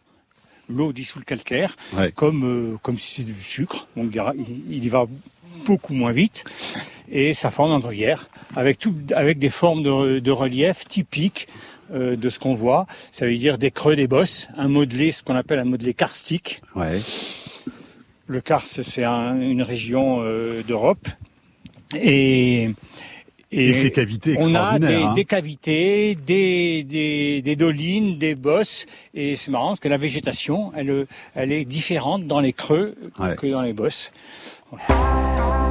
[0.68, 2.12] L'eau dissout le calcaire, ouais.
[2.12, 3.88] comme, euh, comme si c'est du sucre.
[3.96, 4.12] Donc
[4.68, 5.07] il y va
[5.64, 6.44] beaucoup moins vite.
[7.11, 11.49] Et ça forme un gruyère avec, tout, avec des formes de, de relief typiques
[11.92, 12.87] euh, de ce qu'on voit.
[13.11, 16.61] Ça veut dire des creux, des bosses, un modelé, ce qu'on appelle un modelé karstique.
[16.75, 17.01] Ouais.
[18.27, 21.09] Le Karst, c'est un, une région euh, d'Europe.
[21.94, 22.64] Et,
[23.51, 25.14] et, et, ces cavités On a des, hein.
[25.14, 28.85] des cavités, des, des, des, dolines, des bosses.
[29.14, 33.35] Et c'est marrant parce que la végétation, elle, elle est différente dans les creux ouais.
[33.35, 34.12] que dans les bosses.
[34.71, 35.67] Voilà.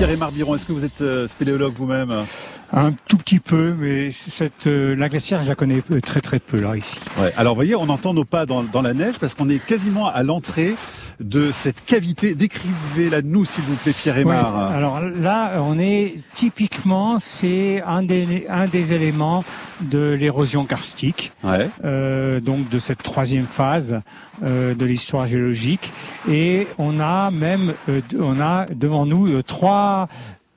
[0.00, 2.24] Pierre et Marbiron, est-ce que vous êtes spéléologue vous-même?
[2.72, 6.60] Un tout petit peu, mais cette euh, la glacière, je la connais très très peu
[6.60, 7.00] là ici.
[7.18, 7.32] Ouais.
[7.36, 10.06] Alors, vous voyez, on entend nos pas dans, dans la neige parce qu'on est quasiment
[10.08, 10.74] à l'entrée
[11.20, 12.34] de cette cavité.
[12.34, 14.56] Décrivez-la nous, s'il vous plaît, Pierre Aymar.
[14.70, 19.44] alors là, on est typiquement, c'est un des, un des éléments
[19.82, 21.68] de l'érosion karstique, ouais.
[21.84, 24.00] euh, donc de cette troisième phase
[24.42, 25.92] euh, de l'histoire géologique.
[26.30, 30.08] Et on a même, euh, on a devant nous euh, trois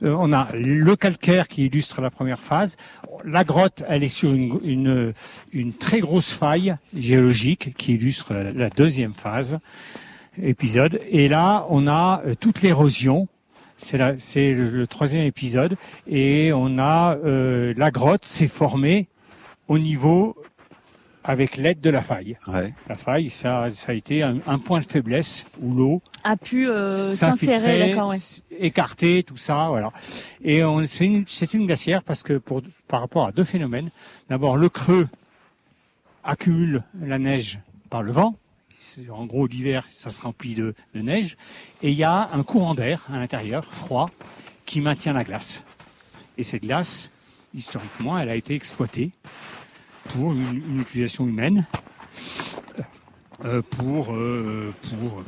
[0.03, 2.77] euh, on a le calcaire qui illustre la première phase.
[3.25, 5.13] La grotte, elle est sur une,
[5.79, 9.59] très grosse faille géologique qui illustre la, deuxième phase
[10.41, 10.99] épisode.
[11.09, 13.27] Et là, on a euh, toute l'érosion.
[13.77, 15.75] C'est le, le, troisième épisode.
[16.07, 19.07] Et on a euh, la grotte s'est formée
[19.67, 20.35] au niveau
[21.23, 22.37] avec l'aide de la faille.
[22.47, 22.73] Ouais.
[22.87, 26.69] La faille, ça, ça a été un, un point de faiblesse où l'eau a pu
[26.69, 28.17] euh, s'insérer, ouais.
[28.59, 29.91] écarter tout ça, voilà.
[30.43, 33.89] Et c'est une, une glacière parce que pour par rapport à deux phénomènes.
[34.29, 35.07] D'abord, le creux
[36.23, 37.59] accumule la neige
[37.89, 38.35] par le vent
[39.09, 41.37] en gros l'hiver ça se remplit de, de, neige,
[41.81, 44.09] et il y a un courant d'air à l'intérieur, froid,
[44.65, 45.65] qui maintient la glace.
[46.37, 47.11] Et cette glace,
[47.53, 49.11] historiquement, elle a été exploitée
[50.09, 51.65] pour une, une utilisation humaine,
[53.45, 55.23] euh, pour, euh, pour euh,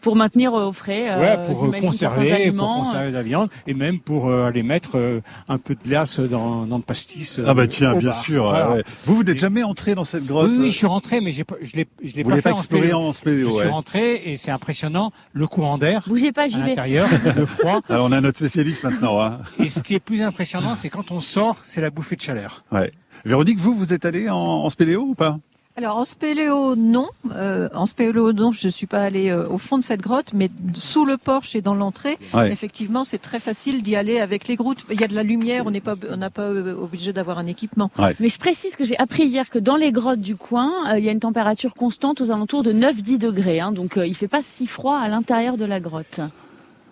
[0.00, 1.10] pour maintenir au frais.
[1.10, 5.20] Euh, ouais, pour conserver, pour conserver la viande et même pour euh, aller mettre euh,
[5.48, 7.40] un peu de glace dans, dans le pastis.
[7.46, 8.22] ah bah tiens, bien bar.
[8.22, 8.44] sûr.
[8.44, 8.72] Voilà.
[8.72, 8.82] Ouais.
[9.04, 11.42] Vous vous n'êtes jamais entré dans cette grotte Oui, oui je suis rentré, mais je
[11.74, 13.50] l'ai je l'ai pas, fait pas exploré en spéléo.
[13.50, 16.04] Je suis rentré et c'est impressionnant le courant d'air.
[16.06, 16.68] Bougez pas, j'y vais.
[16.68, 17.80] l'intérieur, le froid.
[17.88, 19.20] Alors on a notre spécialiste maintenant.
[19.20, 19.38] Hein.
[19.58, 22.64] Et ce qui est plus impressionnant, c'est quand on sort, c'est la bouffée de chaleur.
[22.72, 22.92] Ouais.
[23.24, 25.38] Véronique, vous, vous êtes allé en, en spéléo ou pas?
[25.76, 29.78] Alors en spéléo non, euh, en spéléo non, je suis pas allé euh, au fond
[29.78, 32.50] de cette grotte, mais sous le porche et dans l'entrée, ouais.
[32.50, 34.84] effectivement, c'est très facile d'y aller avec les groutes.
[34.90, 37.38] Il y a de la lumière, on n'est pas, on n'a pas euh, obligé d'avoir
[37.38, 37.90] un équipement.
[37.98, 38.16] Ouais.
[38.18, 41.04] Mais je précise que j'ai appris hier que dans les grottes du coin, euh, il
[41.04, 44.42] y a une température constante aux alentours de 9-10 degrés, hein, donc il fait pas
[44.42, 46.20] si froid à l'intérieur de la grotte.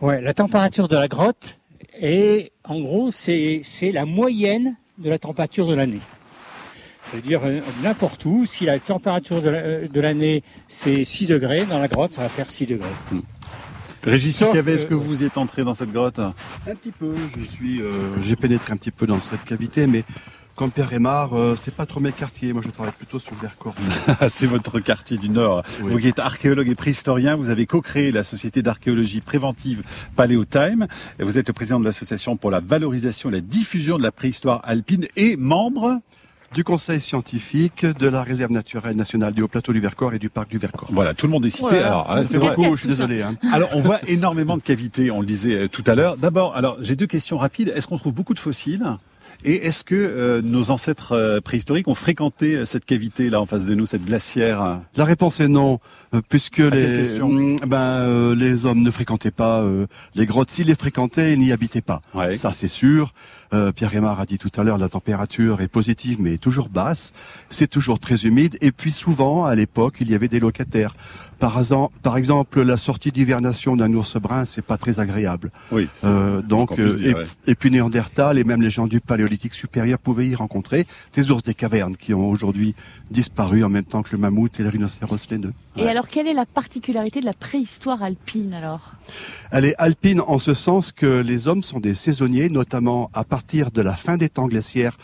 [0.01, 1.59] Ouais, la température de la grotte
[2.01, 6.01] est, en gros, c'est c'est la moyenne de la température de l'année.
[7.11, 7.41] C'est-à-dire
[7.83, 12.29] n'importe où, si la température de l'année c'est 6 degrés, dans la grotte ça va
[12.29, 12.89] faire 6 degrés.
[13.13, 13.21] Mmh.
[14.05, 16.19] Régis Cavet, est-ce que vous êtes entré dans cette grotte?
[16.19, 17.91] Un petit peu, je suis, euh,
[18.23, 20.05] j'ai pénétré un petit peu dans cette cavité, mais
[20.55, 22.53] comme Pierre Aymar, euh, c'est pas trop mes quartiers.
[22.53, 23.75] Moi, je travaille plutôt sur le Vercors.
[24.29, 25.63] c'est votre quartier du Nord.
[25.83, 25.93] Oui.
[25.93, 29.83] Vous qui êtes archéologue et préhistorien, vous avez co-créé la société d'archéologie préventive
[30.17, 30.89] Paléotime.
[31.21, 34.11] Et vous êtes le président de l'association pour la valorisation et la diffusion de la
[34.11, 36.01] préhistoire alpine et membre
[36.55, 40.49] du conseil scientifique de la réserve naturelle nationale du Haut-Plateau du Vercors et du parc
[40.49, 40.89] du Vercors.
[40.93, 41.67] Voilà, tout le monde est cité.
[41.69, 41.87] Voilà.
[41.87, 43.23] Alors, hein, c'est beaucoup, je suis désolé.
[43.23, 43.37] Hein.
[43.53, 46.17] Alors, on voit énormément de cavités, on le disait tout à l'heure.
[46.17, 47.73] D'abord, alors, j'ai deux questions rapides.
[47.75, 48.85] Est-ce qu'on trouve beaucoup de fossiles?
[49.45, 53.67] Et est-ce que euh, nos ancêtres euh, préhistoriques ont fréquenté cette cavité là en face
[53.67, 54.81] de nous, cette glacière?
[54.97, 55.79] La réponse est non,
[56.15, 57.05] euh, puisque les,
[57.67, 60.51] ben, euh, les hommes ne fréquentaient pas euh, les grottes.
[60.51, 62.03] S'ils les fréquentaient, ils n'y habitaient pas.
[62.15, 62.37] Ouais.
[62.37, 63.13] Ça, c'est sûr.
[63.75, 67.13] Pierre Aymar a dit tout à l'heure, la température est positive, mais toujours basse.
[67.49, 68.57] C'est toujours très humide.
[68.61, 70.95] Et puis souvent, à l'époque, il y avait des locataires.
[71.39, 75.51] Par, exemple, par exemple, la sortie d'hivernation d'un ours brun, c'est pas très agréable.
[75.71, 75.89] Oui.
[76.45, 77.23] donc, dire, et, ouais.
[77.47, 81.43] et, puis Néandertal et même les gens du Paléolithique supérieur pouvaient y rencontrer des ours
[81.43, 82.75] des cavernes qui ont aujourd'hui
[83.11, 85.53] disparu en même temps que le mammouth et le rhinocéros laineux.
[85.77, 85.89] Et ouais.
[85.89, 88.93] alors, quelle est la particularité de la préhistoire alpine alors?
[89.53, 93.38] Elle est alpine en ce sens que les hommes sont des saisonniers, notamment à partir
[93.47, 94.97] de la fin des temps glaciaires,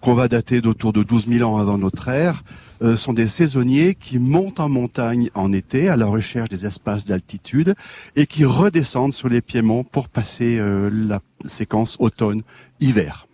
[0.00, 2.42] qu'on va dater d'autour de 12 000 ans avant notre ère,
[2.82, 7.04] euh, sont des saisonniers qui montent en montagne en été à la recherche des espaces
[7.04, 7.74] d'altitude
[8.16, 13.26] et qui redescendent sur les piémonts pour passer euh, la séquence automne-hiver.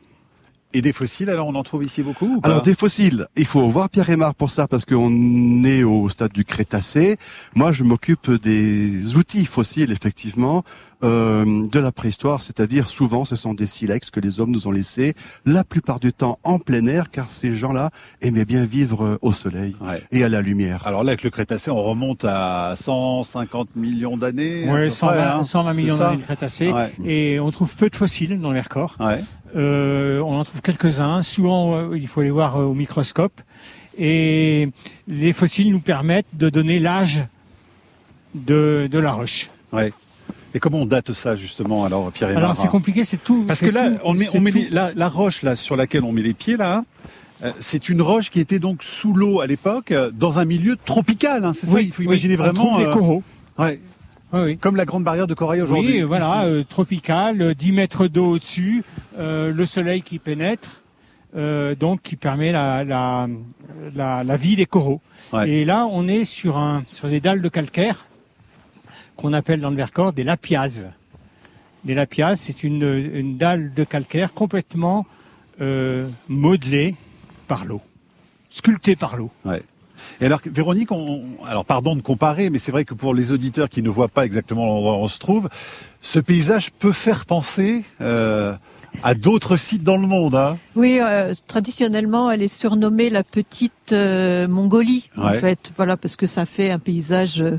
[0.74, 2.48] Et des fossiles, alors on en trouve ici beaucoup ou pas?
[2.48, 6.32] Alors des fossiles, il faut voir Pierre Aymar pour ça parce qu'on est au stade
[6.32, 7.18] du Crétacé.
[7.54, 10.64] Moi, je m'occupe des outils fossiles, effectivement,
[11.02, 14.70] euh, de la préhistoire, c'est-à-dire souvent ce sont des silex que les hommes nous ont
[14.70, 19.32] laissés, la plupart du temps en plein air, car ces gens-là aimaient bien vivre au
[19.32, 20.02] soleil ouais.
[20.12, 20.86] et à la lumière.
[20.86, 24.66] Alors là, avec le Crétacé, on remonte à 150 millions d'années.
[24.68, 26.90] Oui, 120, hein 120 millions d'années de Crétacé, ouais.
[27.04, 28.96] et on trouve peu de fossiles dans les records.
[29.00, 29.20] Ouais.
[29.54, 31.22] Euh, on en trouve quelques-uns.
[31.22, 33.40] Souvent, euh, il faut les voir euh, au microscope.
[33.98, 34.70] Et
[35.06, 37.24] les fossiles nous permettent de donner l'âge
[38.34, 39.50] de, de la roche.
[39.72, 39.92] Ouais.
[40.54, 43.44] Et comment on date ça justement alors Pierre Aymar Alors c'est compliqué, c'est tout.
[43.46, 44.58] Parce que là, tout, on met, on met tout.
[44.58, 46.84] les, la, la, roche là sur laquelle on met les pieds là.
[47.42, 51.44] Euh, c'est une roche qui était donc sous l'eau à l'époque, dans un milieu tropical.
[51.44, 53.22] Hein, c'est oui, ça Il faut oui, imaginer on vraiment trouve des coraux.
[53.58, 53.80] Ouais.
[54.60, 55.96] Comme la grande barrière de corail aujourd'hui.
[55.96, 58.82] Oui, voilà, euh, tropical, 10 mètres d'eau au-dessus,
[59.18, 60.82] euh, le soleil qui pénètre,
[61.36, 63.26] euh, donc qui permet la, la,
[63.94, 65.02] la, vie des coraux.
[65.46, 68.06] Et là, on est sur, un, sur des dalles de calcaire
[69.22, 70.88] qu'on appelle dans le Vercors des lapiazes.
[71.85, 75.06] Les lapiazes, c'est une, une dalle de calcaire complètement
[76.28, 76.96] modelée
[77.46, 77.80] par l'eau,
[78.50, 79.30] sculptée par l'eau.
[79.44, 79.62] Ouais.
[80.20, 83.68] Et alors, Véronique, on, alors pardon de comparer, mais c'est vrai que pour les auditeurs
[83.68, 85.48] qui ne voient pas exactement l'endroit où on se trouve,
[86.00, 88.54] ce paysage peut faire penser euh,
[89.02, 90.35] à d'autres sites dans le monde.
[90.35, 90.58] Hein.
[90.74, 95.72] Oui, euh, traditionnellement, elle est surnommée la petite euh, Mongolie, en fait.
[95.76, 97.59] Voilà, parce que ça fait un paysage, euh,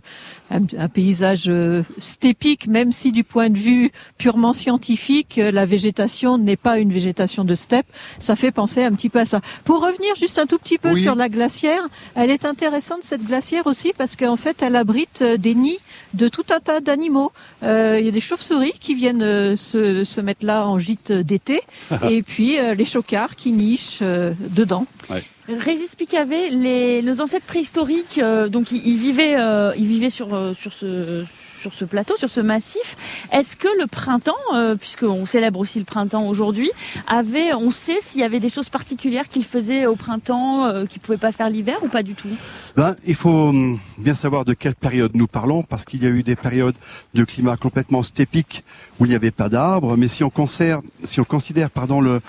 [0.50, 1.52] un, paysage
[1.98, 7.44] stépique, même si du point de vue purement scientifique, la végétation n'est pas une végétation
[7.44, 7.88] de steppe.
[8.20, 9.42] Ça fait penser un petit peu à ça.
[9.66, 11.82] Pour revenir juste un tout petit peu sur la glacière,
[12.16, 15.80] elle est intéressante cette glacière aussi parce qu'en fait, elle abrite des nids
[16.14, 17.32] de tout un tas d'animaux.
[17.62, 17.68] Il
[18.06, 21.62] y a des chauves-souris qui viennent se, se mettre là en gîte d'été,
[22.10, 24.86] et puis euh, les chocards qui nichent euh, dedans.
[25.10, 25.24] Ouais.
[25.48, 29.36] Régis Picavet, les, nos ancêtres préhistoriques, euh, donc ils, vivaient,
[29.78, 31.26] ils vivaient sur sur ce
[31.64, 32.98] sur ce plateau, sur ce massif.
[33.32, 34.36] Est-ce que le printemps,
[34.78, 36.70] puisqu'on célèbre aussi le printemps aujourd'hui,
[37.08, 41.02] avait, on sait s'il y avait des choses particulières qu'il faisait au printemps euh, qu'il
[41.02, 42.28] pouvait pas faire l'hiver ou pas du tout?
[42.76, 46.10] Ben, Il faut hum, bien savoir de quelle période nous parlons, parce qu'il y a
[46.10, 46.76] eu des périodes
[47.14, 48.66] de climat complètement stépique
[49.00, 52.20] où il n'y avait pas d'arbres, mais si on, considère, si on considère pardon, le,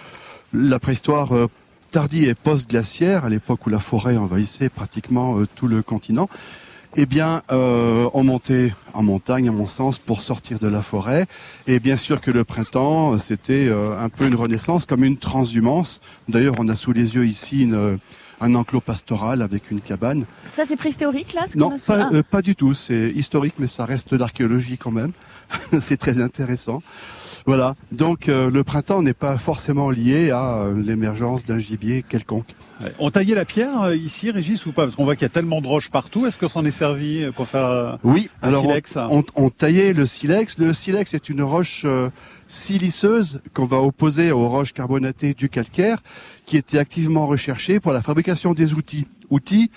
[0.53, 1.49] la préhistoire euh,
[1.95, 6.29] tardive et post-glaciaire, à l'époque où la forêt envahissait pratiquement euh, tout le continent,
[6.97, 11.27] eh bien, euh, on montait en montagne, à mon sens, pour sortir de la forêt.
[11.69, 16.01] Et bien sûr que le printemps, c'était euh, un peu une renaissance, comme une transhumance.
[16.29, 18.01] D'ailleurs, on a sous les yeux ici une,
[18.41, 20.25] un enclos pastoral avec une cabane.
[20.53, 22.75] Ça, c'est préhistorique, là ce Non, pas, euh, pas du tout.
[22.75, 25.13] C'est historique, mais ça reste de l'archéologie quand même.
[25.81, 26.83] c'est très intéressant.
[27.47, 27.75] Voilà.
[27.93, 32.55] Donc euh, le printemps n'est pas forcément lié à euh, l'émergence d'un gibier quelconque.
[32.99, 34.83] On taillait la pierre euh, ici, Régis, ou pas?
[34.83, 36.27] Parce qu'on voit qu'il y a tellement de roches partout.
[36.27, 38.97] Est-ce qu'on s'en est servi pour faire oui, un alors silex?
[38.97, 40.59] on, on, taillait le silex.
[40.59, 41.85] Le silex est une roche
[42.49, 45.99] siliceuse qu'on va opposer aux roches carbonatées du calcaire,
[46.47, 49.07] qui était activement recherchée pour la fabrication des outils.
[49.31, 49.71] Outils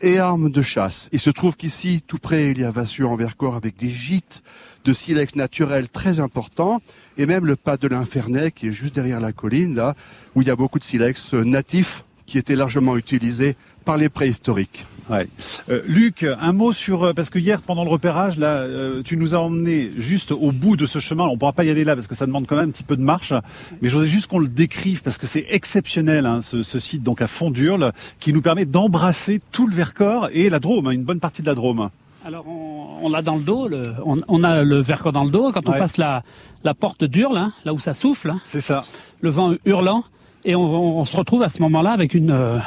[0.00, 1.08] et armes de chasse.
[1.12, 4.42] Il se trouve qu'ici, tout près, il y a Vassure en Vercors avec des gîtes
[4.84, 6.80] de silex naturel très importants
[7.18, 9.94] et même le pas de l'Infernet qui est juste derrière la colline, là,
[10.34, 14.84] où il y a beaucoup de silex natifs qui étaient largement utilisés par les préhistoriques.
[15.08, 15.28] Ouais.
[15.68, 19.16] Euh, Luc, un mot sur euh, parce que hier pendant le repérage là, euh, tu
[19.16, 21.24] nous as emmené juste au bout de ce chemin.
[21.24, 22.96] On pourra pas y aller là parce que ça demande quand même un petit peu
[22.96, 23.32] de marche,
[23.80, 27.04] mais je voudrais juste qu'on le décrive parce que c'est exceptionnel hein, ce, ce, site
[27.04, 31.04] donc à Fondurle qui nous permet d'embrasser tout le Vercors et la Drôme, hein, une
[31.04, 31.88] bonne partie de la Drôme.
[32.24, 35.68] Alors on, l'a dans le dos, le, on, a le Vercors dans le dos quand
[35.68, 36.24] on passe la,
[36.64, 38.30] la porte d'Urle, hein, là où ça souffle.
[38.30, 38.40] Hein.
[38.42, 38.84] c'est ça.
[39.20, 40.02] Le vent hurlant
[40.44, 42.60] et on, on se retrouve à ce moment-là avec une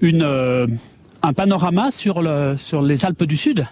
[0.00, 0.78] une
[1.22, 3.66] un panorama sur, le, sur les Alpes du Sud.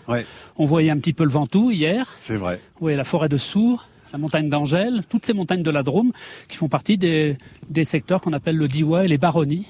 [0.56, 2.06] On voyait un petit peu le Ventoux hier.
[2.16, 2.60] C'est vrai.
[2.74, 6.12] Vous voyez la forêt de Sours, la montagne d'Angèle, toutes ces montagnes de la Drôme
[6.48, 7.36] qui font partie des,
[7.68, 9.66] des secteurs qu'on appelle le Diois et les Baronnies.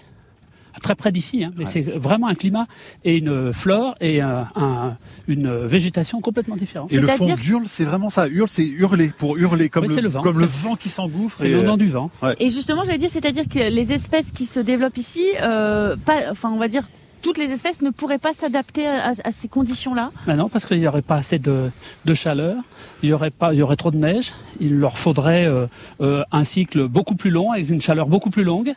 [0.82, 2.66] Très près d'ici, hein, mais c'est vraiment un climat
[3.04, 6.92] et une flore et un, une végétation complètement différente.
[6.92, 8.28] Et le fond d'Urle, c'est vraiment ça.
[8.28, 11.36] Hurle, c'est hurler, pour hurler, comme, le, vent, comme le vent qui s'engouffre.
[11.38, 12.10] C'est le nom du vent.
[12.38, 16.50] Et justement, j'allais dire, c'est-à-dire que les espèces qui se développent ici, euh, pas, enfin,
[16.50, 16.84] on va dire
[17.22, 20.86] toutes les espèces ne pourraient pas s'adapter à, ces conditions-là ben Non, parce qu'il n'y
[20.86, 21.70] aurait pas assez de,
[22.14, 22.56] chaleur,
[23.02, 24.32] il y aurait pas, il y aurait trop de neige.
[24.60, 25.66] Il leur faudrait euh,
[26.00, 28.74] euh, un cycle beaucoup plus long avec une chaleur beaucoup plus longue.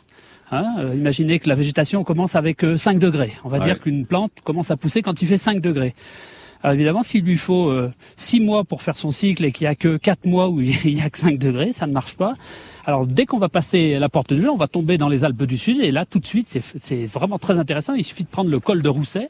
[0.52, 0.66] Hein.
[0.78, 3.32] Euh, imaginez que la végétation commence avec 5 degrés.
[3.44, 5.94] On va dire qu'une plante commence à pousser quand il fait 5 degrés.
[6.64, 7.70] Alors évidemment, s'il lui faut
[8.16, 10.94] 6 mois pour faire son cycle et qu'il n'y a que 4 mois où il
[10.94, 12.32] n'y a que 5 degrés, ça ne marche pas.
[12.86, 15.42] Alors dès qu'on va passer la porte de l'eau, on va tomber dans les Alpes
[15.42, 17.92] du Sud et là tout de suite c'est vraiment très intéressant.
[17.92, 19.28] Il suffit de prendre le col de Rousset.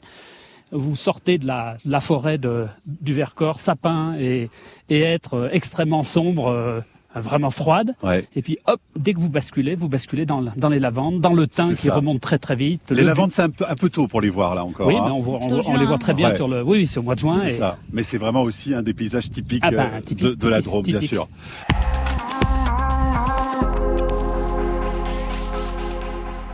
[0.71, 4.49] Vous sortez de la, forêt du Vercors, sapin et,
[4.89, 6.47] être extrêmement sombre.
[6.47, 6.79] Euh,
[7.21, 7.95] vraiment froide.
[8.35, 11.73] Et puis hop, dès que vous basculez, vous basculez dans, les lavandes, dans le thym
[11.73, 12.91] qui remonte très très vite.
[12.91, 14.87] Les lavandes, c'est un peu, un peu tôt pour les voir là encore.
[14.87, 15.05] Oui, hein.
[15.05, 16.61] mais on, les voit très bien sur le.
[16.61, 17.39] Oui, c'est au mois de juin.
[17.41, 17.77] C'est ça.
[17.91, 19.89] Mais c'est vraiment aussi un des paysages typiques, ah ben,
[20.23, 21.27] euh, de, la Drôme, bien sûr.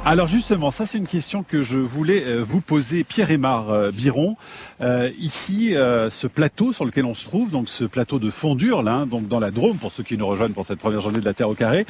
[0.03, 4.35] Alors justement, ça c'est une question que je voulais euh, vous poser, Pierre-Aymar euh, Biron.
[4.81, 8.93] Euh, ici, ce plateau sur lequel on se trouve, donc ce plateau de Fondure, là,
[8.93, 11.25] hein, donc dans la Drôme, pour ceux qui nous rejoignent pour cette première journée de
[11.25, 11.85] la Terre au carré,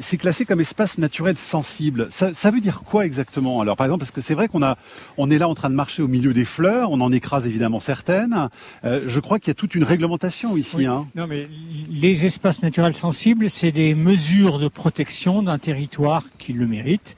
[0.00, 2.06] c'est classé comme espace naturel sensible.
[2.10, 4.76] Ça, ça, veut dire quoi exactement Alors par exemple, parce que c'est vrai qu'on a,
[5.16, 7.80] on est là en train de marcher au milieu des fleurs, on en écrase évidemment
[7.80, 8.48] certaines.
[8.82, 10.86] je crois qu'il y a toute une réglementation ici.
[10.86, 11.06] Hein.
[11.14, 11.48] Non, mais
[11.90, 17.16] les espaces naturels sensibles, c'est des mesures de protection d'un territoire qui le mérite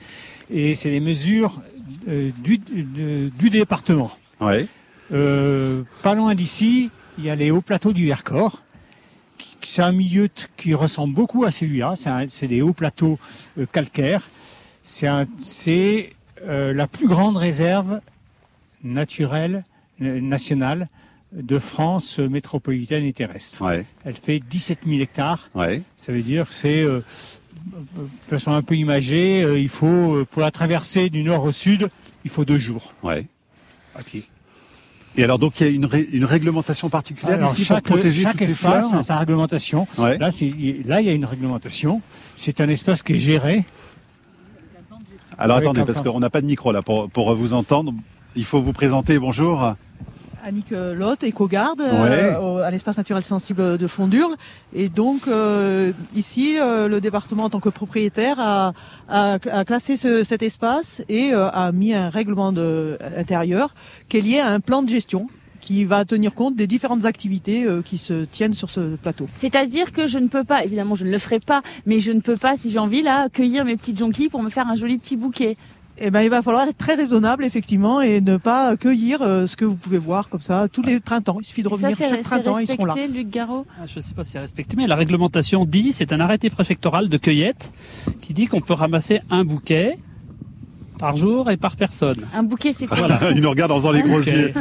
[0.50, 1.61] et c'est les mesures
[2.09, 4.11] euh, du, du, département.
[4.40, 4.66] Ouais.
[5.12, 8.62] Euh, pas loin d'ici, il y a les hauts plateaux du Vercors.
[9.62, 11.94] C'est un milieu qui ressemble beaucoup à celui-là.
[12.28, 13.18] C'est des hauts plateaux
[13.58, 14.28] euh, calcaires.
[14.82, 18.00] C'est euh, la plus grande réserve
[18.84, 19.64] naturelle
[19.98, 20.88] nationale
[21.32, 23.62] de France métropolitaine et terrestre.
[23.62, 23.84] Ouais.
[24.04, 25.50] Elle fait 17 000 hectares.
[25.54, 25.82] Ouais.
[25.96, 27.02] Ça veut dire que c'est de
[28.28, 31.88] façon un peu imagée, il faut, pour la traversée du nord au sud,
[32.24, 32.92] il faut deux jours.
[33.02, 33.26] Ouais.
[33.98, 34.22] Ok.
[35.16, 38.42] Et alors donc il y a une, une réglementation particulière ici pour protéger chaque toutes
[38.42, 39.87] espace ces a sa réglementation.
[39.98, 42.02] Là, là il y a une réglementation.
[42.35, 43.64] C'est un espace qui est géré.
[45.38, 47.92] Alors attendez parce qu'on n'a pas de micro là pour, pour vous entendre.
[48.35, 49.18] Il faut vous présenter.
[49.18, 49.74] Bonjour.
[50.46, 54.37] Annick euh, Lotte, éco-garde euh, à l'espace naturel sensible de Fondurle.
[54.72, 61.32] Et donc euh, ici, le département en tant que propriétaire a, classé cet espace et
[61.32, 63.74] a mis un règlement de, intérieur
[64.09, 65.28] qui est lié à un plan de gestion
[65.61, 69.26] qui va tenir compte des différentes activités qui se tiennent sur ce plateau.
[69.32, 72.20] C'est-à-dire que je ne peux pas, évidemment je ne le ferai pas, mais je ne
[72.20, 74.98] peux pas, si j'ai envie, là, cueillir mes petites jonquilles pour me faire un joli
[74.98, 75.56] petit bouquet
[75.98, 79.56] eh ben, il va falloir être très raisonnable, effectivement, et ne pas cueillir euh, ce
[79.56, 81.38] que vous pouvez voir comme ça tous les printemps.
[81.40, 82.94] Il suffit de revenir chaque printemps, ils seront là.
[83.06, 86.12] Luc Garot ah, Je ne sais pas si c'est respecté, mais la réglementation dit, c'est
[86.12, 87.72] un arrêté préfectoral de cueillette
[88.20, 89.98] qui dit qu'on peut ramasser un bouquet
[90.98, 92.16] par jour et par personne.
[92.35, 92.98] Un bouquet, c'est quoi
[93.35, 94.52] Il nous regarde en faisant les gros yeux.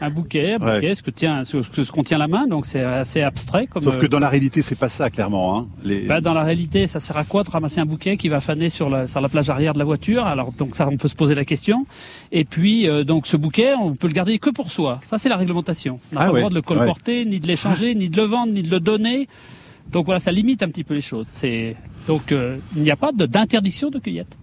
[0.00, 2.82] Un bouquet, un bouquet, ce que tient, ce, ce qu'on tient la main, donc c'est
[2.82, 3.66] assez abstrait.
[3.66, 5.56] Comme Sauf que dans la réalité, c'est pas ça, clairement.
[5.56, 5.68] Hein.
[5.84, 6.00] Les...
[6.00, 8.68] Bah, dans la réalité, ça sert à quoi de ramasser un bouquet qui va faner
[8.68, 10.24] sur la, sur la plage arrière de la voiture?
[10.26, 11.86] Alors donc ça, on peut se poser la question.
[12.32, 15.00] Et puis euh, donc ce bouquet, on peut le garder que pour soi.
[15.04, 16.00] Ça, c'est la réglementation.
[16.12, 18.24] On n'a ah pas le droit de le colporter, ni de l'échanger, ni de le
[18.24, 19.28] vendre, ni de le donner.
[19.90, 21.26] Donc voilà, ça limite un petit peu les choses.
[21.26, 21.76] C'est
[22.06, 24.36] donc euh, il n'y a pas d'interdiction de cueillette.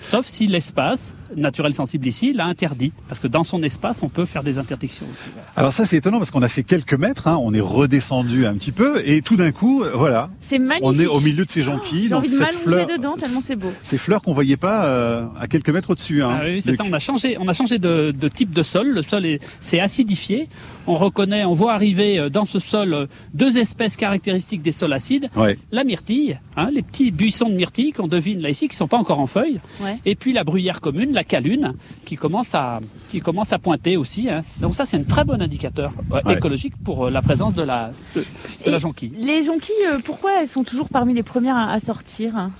[0.00, 4.24] Sauf si l'espace naturel sensible ici l'a interdit, parce que dans son espace, on peut
[4.24, 5.24] faire des interdictions aussi.
[5.56, 8.54] Alors ça, c'est étonnant parce qu'on a fait quelques mètres, hein, on est redescendu un
[8.54, 10.82] petit peu, et tout d'un coup, voilà, c'est magnifique.
[10.84, 12.06] On est au milieu de ces jonquilles.
[12.06, 13.72] Oh, J'ai envie de m'allonger dedans tellement c'est beau.
[13.82, 16.22] Ces fleurs qu'on voyait pas euh, à quelques mètres au-dessus.
[16.22, 16.84] Hein, ah oui, c'est ça.
[16.88, 18.88] On a changé, on a changé de, de type de sol.
[18.88, 20.48] Le sol est, c'est acidifié.
[20.86, 24.92] On reconnaît, on voit arriver euh, dans ce sol euh, deux espèces caractéristiques des sols
[24.92, 25.28] acides.
[25.70, 28.98] La myrtille, hein, les petits buissons de myrtille qu'on devine là ici, qui sont pas
[28.98, 29.60] encore en feuilles.
[30.04, 34.28] Et puis la bruyère commune, la calune, qui commence à, qui commence à pointer aussi.
[34.28, 34.40] Hein.
[34.60, 35.92] Donc ça, c'est un très bon indicateur
[36.28, 38.24] écologique pour la présence de la, de,
[38.70, 39.12] la jonquille.
[39.16, 42.50] Les jonquilles, pourquoi elles sont toujours parmi les premières à, sortir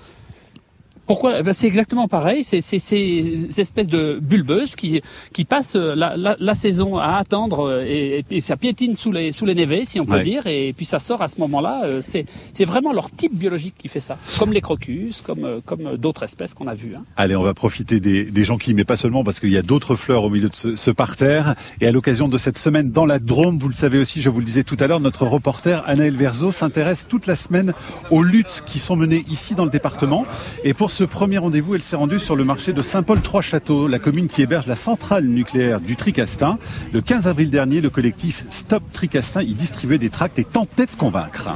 [1.12, 1.40] pourquoi?
[1.40, 2.42] Eh ben, C'est exactement pareil.
[2.42, 5.02] C'est ces espèces de bulbeuses qui,
[5.34, 9.30] qui passent la, la, la saison à attendre euh, et, et, ça piétine sous les,
[9.30, 11.82] sous les névés, si on peut dire, et puis ça sort à ce moment-là.
[11.84, 15.98] Euh, c'est vraiment leur type biologique qui fait ça, comme les crocus, comme, euh, comme
[15.98, 16.94] d'autres espèces qu'on a vues.
[16.96, 17.04] Hein.
[17.16, 19.96] Allez, on va profiter des, des jonquilles, mais pas seulement, parce qu'il y a d'autres
[19.96, 21.56] fleurs au milieu de ce, ce, parterre.
[21.82, 24.40] Et à l'occasion de cette semaine dans la Drôme, vous le savez aussi, je vous
[24.40, 27.74] le disais tout à l'heure, notre reporter Anaël Verzo s'intéresse toute la semaine
[28.10, 30.24] aux luttes qui sont menées ici dans le département.
[30.64, 34.28] Et pour ce premier rendez-vous, elle s'est rendue sur le marché de Saint-Paul-Trois-Châteaux, la commune
[34.28, 36.58] qui héberge la centrale nucléaire du Tricastin.
[36.92, 40.90] Le 15 avril dernier, le collectif Stop Tricastin y distribuait des tracts et tentait de
[40.96, 41.50] convaincre.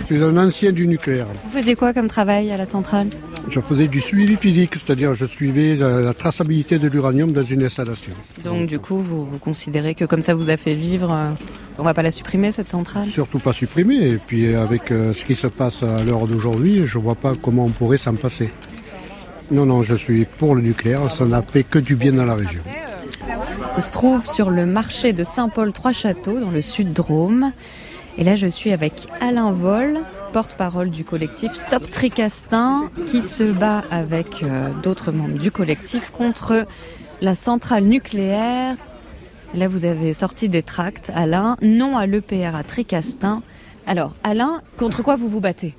[0.00, 1.26] Je suis un ancien du nucléaire.
[1.44, 3.08] Vous faisiez quoi comme travail à la centrale?
[3.50, 8.12] Je faisais du suivi physique, c'est-à-dire je suivais la, traçabilité de l'uranium dans une installation.
[8.42, 11.30] Donc du coup, vous, vous, considérez que comme ça vous a fait vivre euh,
[11.78, 14.08] on va pas la supprimer cette centrale Surtout pas supprimer.
[14.08, 17.64] Et puis avec euh, ce qui se passe à l'heure d'aujourd'hui, je vois pas comment
[17.66, 18.50] on pourrait s'en passer.
[19.50, 21.10] Non, non, je suis pour le nucléaire.
[21.10, 22.62] Ça n'a fait que du bien dans la région.
[23.76, 27.52] On se trouve sur le marché de Saint-Paul-Trois-Châteaux, dans le sud Drôme.
[28.16, 29.98] Et là, je suis avec Alain Vol,
[30.32, 36.66] porte-parole du collectif Stop Tricastin, qui se bat avec euh, d'autres membres du collectif contre
[37.20, 38.76] la centrale nucléaire
[39.54, 43.40] Là, vous avez sorti des tracts, Alain, non à l'EPR à Tricastin.
[43.86, 45.74] Alors, Alain, contre quoi vous vous battez?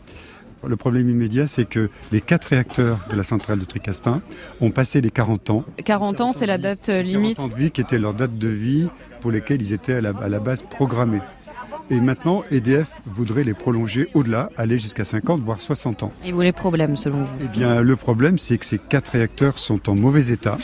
[0.66, 4.22] Le problème immédiat, c'est que les quatre réacteurs de la centrale de Tricastin
[4.62, 5.66] ont passé les 40 ans.
[5.84, 8.48] 40 ans, c'est la date limite 40 ans de vie qui était leur date de
[8.48, 8.88] vie
[9.20, 11.22] pour lesquelles ils étaient à la, base programmés.
[11.90, 16.14] Et maintenant, EDF voudrait les prolonger au-delà, aller jusqu'à 50, voire 60 ans.
[16.24, 17.38] Et où est le problème selon vous?
[17.44, 20.58] Eh bien, le problème, c'est que ces quatre réacteurs sont en mauvais état.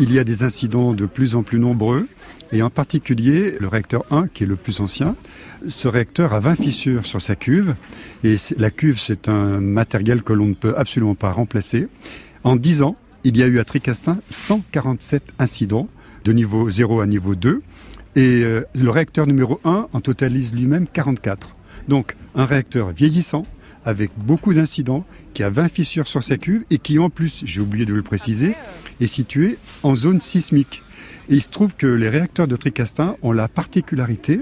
[0.00, 2.06] Il y a des incidents de plus en plus nombreux.
[2.50, 5.16] Et en particulier, le réacteur 1, qui est le plus ancien,
[5.66, 7.74] ce réacteur a 20 fissures sur sa cuve.
[8.24, 11.88] Et la cuve, c'est un matériel que l'on ne peut absolument pas remplacer.
[12.44, 15.88] En 10 ans, il y a eu à Tricastin 147 incidents
[16.24, 17.62] de niveau 0 à niveau 2.
[18.16, 21.54] Et euh, le réacteur numéro 1 en totalise lui-même 44.
[21.86, 23.44] Donc un réacteur vieillissant,
[23.84, 25.04] avec beaucoup d'incidents,
[25.34, 28.02] qui a 20 fissures sur sa cuve et qui en plus, j'ai oublié de le
[28.02, 28.54] préciser,
[29.00, 30.82] est situé en zone sismique.
[31.28, 34.40] Et il se trouve que les réacteurs de Tricastin ont la particularité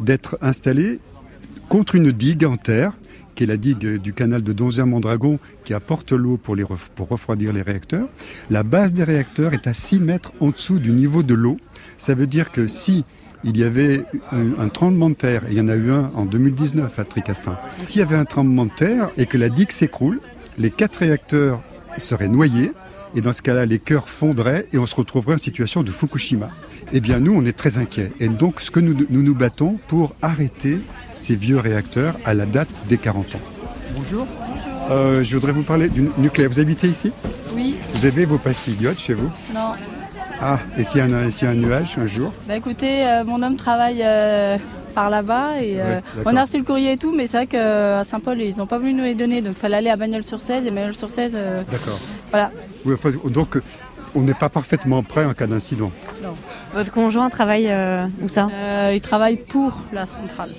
[0.00, 0.98] d'être installés
[1.68, 2.92] contre une digue en terre,
[3.34, 6.56] qui est la digue du canal de Donzère-Mondragon, qui apporte l'eau pour,
[6.94, 8.08] pour refroidir les réacteurs.
[8.50, 11.56] La base des réacteurs est à 6 mètres en dessous du niveau de l'eau.
[11.98, 13.04] Ça veut dire que si
[13.44, 16.24] il y avait un, tremblement de terre, et il y en a eu un en
[16.24, 20.18] 2019 à Tricastin, s'il y avait un tremblement de terre et que la digue s'écroule,
[20.58, 21.62] les quatre réacteurs
[21.98, 22.72] seraient noyés,
[23.14, 26.50] et dans ce cas-là, les cœurs fondraient et on se retrouverait en situation de Fukushima.
[26.92, 28.12] Eh bien, nous, on est très inquiets.
[28.20, 30.80] Et donc, ce que nous nous, nous battons pour arrêter
[31.12, 33.40] ces vieux réacteurs à la date des 40 ans.
[33.94, 34.26] Bonjour.
[34.90, 36.50] Euh, je voudrais vous parler du nucléaire.
[36.50, 37.12] Vous habitez ici?
[37.54, 37.76] Oui.
[37.94, 39.30] Vous avez vos pastilles chez vous?
[39.54, 39.72] Non.
[40.40, 41.12] Ah, et s'il y, a un,
[41.50, 42.32] un nuage un jour?
[42.46, 44.58] Bah écoutez, euh, mon homme travaille euh,
[44.94, 48.04] par là-bas et euh, on a reçu le courrier et tout, mais c'est vrai qu'à
[48.04, 50.70] Saint-Paul, ils n'ont pas voulu nous les donner, donc il fallait aller à Bagnols-sur-Cèze et
[50.70, 51.32] Bagnols-sur-Cèze.
[51.70, 51.98] D'accord.
[52.30, 52.50] Voilà.
[53.30, 53.58] donc
[54.14, 55.90] on n'est pas parfaitement prêt en cas d'incident.
[56.22, 56.34] Non.
[56.74, 57.68] Votre conjoint travaille
[58.22, 58.48] où ça?
[58.92, 60.50] Il travaille pour la centrale.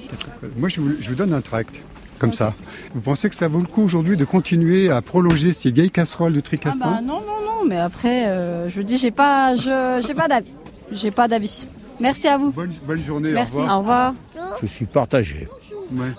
[0.58, 1.82] Moi, je vous, je vous donne un tract
[2.20, 2.54] comme ça.
[2.94, 6.34] Vous pensez que ça vaut le coup aujourd'hui de continuer à prolonger ces vieilles casseroles
[6.34, 6.80] de Tricastin?
[6.84, 10.28] Ah bah Non, non, non, mais après, euh, je dis, j'ai pas, je, j'ai pas
[10.28, 10.52] d'avis.
[10.92, 11.68] J'ai pas d'avis.
[12.00, 12.52] Merci à vous.
[12.52, 13.32] Bonne, bonne journée.
[13.32, 13.58] Merci.
[13.58, 13.76] Au revoir.
[13.78, 14.14] Au revoir.
[14.62, 15.48] Je suis partagé.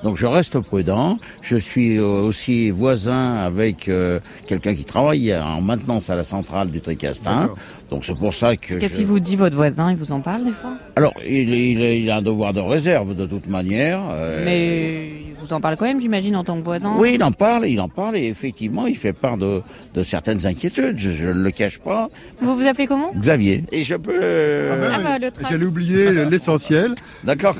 [0.02, 1.18] Donc je reste prudent.
[1.42, 6.80] Je suis aussi voisin avec euh, quelqu'un qui travaille en maintenance à la centrale du
[6.80, 7.50] Tricastin.
[7.90, 8.74] Donc c'est pour ça que.
[8.74, 9.90] Qu'est-ce qu'il vous dit votre voisin?
[9.90, 10.78] Il vous en parle des fois?
[10.96, 14.00] Alors il, il, il, a un devoir de réserve de toute manière.
[14.10, 14.44] Euh...
[14.44, 15.14] Mais
[15.46, 16.94] vous en parle quand même, j'imagine, en tant que voisin.
[16.98, 19.62] Oui, il en parle, il en parle et effectivement il fait part de,
[19.94, 20.98] de certaines inquiétudes.
[20.98, 22.08] Je, je, ne le cache pas.
[22.40, 23.12] Vous vous appelez comment?
[23.14, 23.64] Xavier.
[23.72, 24.18] Et je peux.
[24.20, 24.70] Euh...
[24.72, 26.94] Ah ben, ah bah, J'allais oublier l'essentiel.
[27.24, 27.56] D'accord.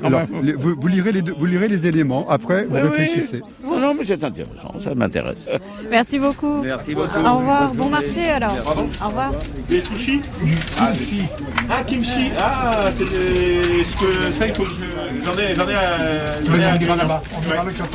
[0.59, 2.29] Vous, vous, lirez les, vous lirez les éléments.
[2.29, 3.43] Après, vous réfléchissez.
[3.65, 3.79] Oui.
[3.79, 4.75] Non, mais c'est intéressant.
[4.83, 5.49] Ça m'intéresse.
[5.91, 6.63] Merci beaucoup.
[6.63, 7.19] Merci beaucoup.
[7.19, 7.73] Au revoir.
[7.75, 8.57] Bon marché alors.
[8.63, 8.89] Pardon?
[9.03, 9.33] Au revoir.
[9.71, 10.21] Les sushis?
[10.79, 10.91] Ah,
[11.71, 12.31] ah, kimchi.
[12.39, 14.86] Ah, c'est ce que ça, il faut que je.
[15.25, 17.23] J'en ai, j'en ai, euh, j'en ai un là-bas.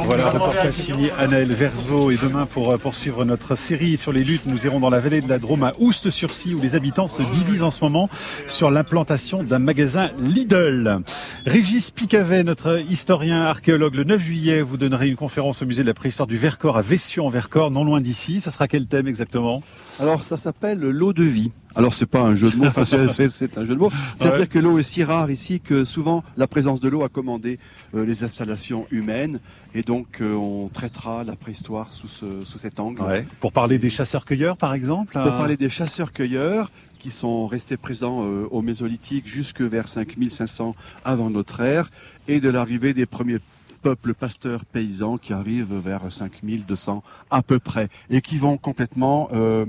[0.03, 2.11] Voilà, reportage signé Anaël Verzo.
[2.11, 5.29] Et demain, pour poursuivre notre série sur les luttes, nous irons dans la vallée de
[5.29, 8.09] la Drôme à Oust-sur-Cy, où les habitants se divisent en ce moment
[8.47, 11.01] sur l'implantation d'un magasin Lidl.
[11.45, 15.87] Régis Picavet, notre historien archéologue, le 9 juillet, vous donnerez une conférence au musée de
[15.87, 18.41] la préhistoire du Vercors à Vession en Vercors, non loin d'ici.
[18.41, 19.63] Ça sera quel thème exactement?
[19.99, 21.51] Alors, ça s'appelle l'eau de vie.
[21.75, 22.97] Alors c'est pas un jeu de mots, enfin, c'est
[23.57, 23.91] un jeu de mots.
[24.19, 27.59] C'est-à-dire que l'eau est si rare ici que souvent la présence de l'eau a commandé
[27.95, 29.39] euh, les installations humaines
[29.73, 33.01] et donc euh, on traitera la préhistoire sous, ce, sous cet angle.
[33.01, 33.25] Ouais.
[33.39, 38.47] Pour parler des chasseurs-cueilleurs par exemple Pour parler des chasseurs-cueilleurs qui sont restés présents euh,
[38.51, 41.89] au Mésolithique jusque vers 5500 avant notre ère
[42.27, 43.39] et de l'arrivée des premiers
[43.81, 49.65] peuples pasteurs paysans qui arrivent vers 5200 à peu près et qui vont complètement euh,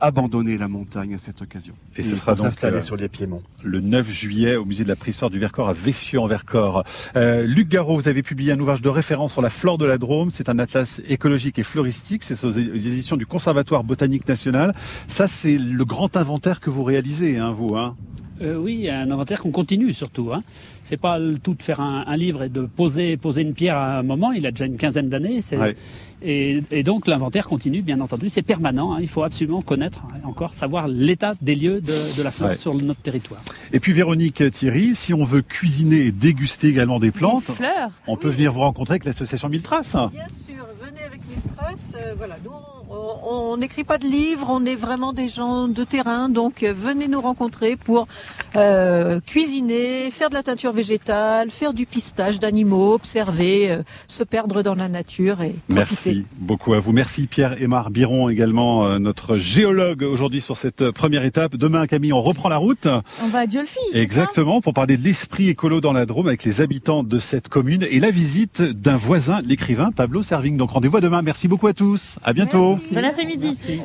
[0.00, 1.74] abandonner la montagne à cette occasion.
[1.96, 3.42] Et ce sera donc installé sur les Piémonts.
[3.62, 6.84] Le 9 juillet au musée de la préhistoire du Vercors à Vessieux en Vercors.
[7.16, 9.98] Euh, Luc Garot, vous avez publié un ouvrage de référence sur la flore de la
[9.98, 10.30] Drôme.
[10.30, 12.22] C'est un atlas écologique et floristique.
[12.22, 14.74] C'est aux éditions du Conservatoire botanique national.
[15.06, 17.76] Ça, c'est le grand inventaire que vous réalisez, hein, vous.
[17.76, 17.96] Hein?
[18.42, 20.30] Euh, oui, un inventaire qu'on continue surtout.
[20.32, 20.42] Hein.
[20.82, 23.76] C'est pas le tout de faire un, un, livre et de poser, poser une pierre
[23.76, 24.32] à un moment.
[24.32, 25.40] Il a déjà une quinzaine d'années.
[25.52, 25.76] Ouais.
[26.22, 28.28] Et, et, donc l'inventaire continue, bien entendu.
[28.28, 28.94] C'est permanent.
[28.94, 28.98] Hein.
[29.00, 32.56] Il faut absolument connaître, encore savoir l'état des lieux de, de la flore Ouais.
[32.56, 33.40] sur notre territoire.
[33.72, 37.90] Et puis Véronique Thierry, si on veut cuisiner et déguster également des plantes, Des fleurs.
[38.06, 39.92] on peut venir vous rencontrer avec l'association Mille Traces.
[39.92, 41.94] Bien sûr, venez avec Mille Traces.
[42.02, 42.50] euh, voilà, nous,
[42.90, 47.08] on- n'écrit pas de livres, on est vraiment des gens de terrain, donc euh, venez
[47.08, 48.06] nous rencontrer pour
[48.54, 54.62] euh, cuisiner, faire de la teinture végétale, faire du pistage d'animaux, observer, euh, se perdre
[54.62, 55.74] dans la nature et profiter.
[55.74, 56.92] Merci beaucoup à vous.
[56.92, 61.56] Merci Pierre Aymar Biron également, euh, notre géologue aujourd'hui sur cette première étape.
[61.56, 62.86] Demain, Camille, on reprend la route.
[63.24, 63.78] On va à Diolfi.
[63.92, 67.84] Exactement, pour parler de l'esprit écolo dans la Drôme avec les habitants de cette commune
[67.90, 70.56] et la visite d'un voisin, l'écrivain Pablo Servigne.
[70.56, 71.22] Donc rendez-vous demain.
[71.22, 72.18] Merci beaucoup à tous.
[72.22, 72.77] À bientôt.
[72.92, 73.80] Bon après-midi.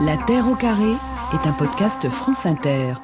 [0.00, 0.92] La Terre au carré
[1.32, 2.94] est un podcast France Inter.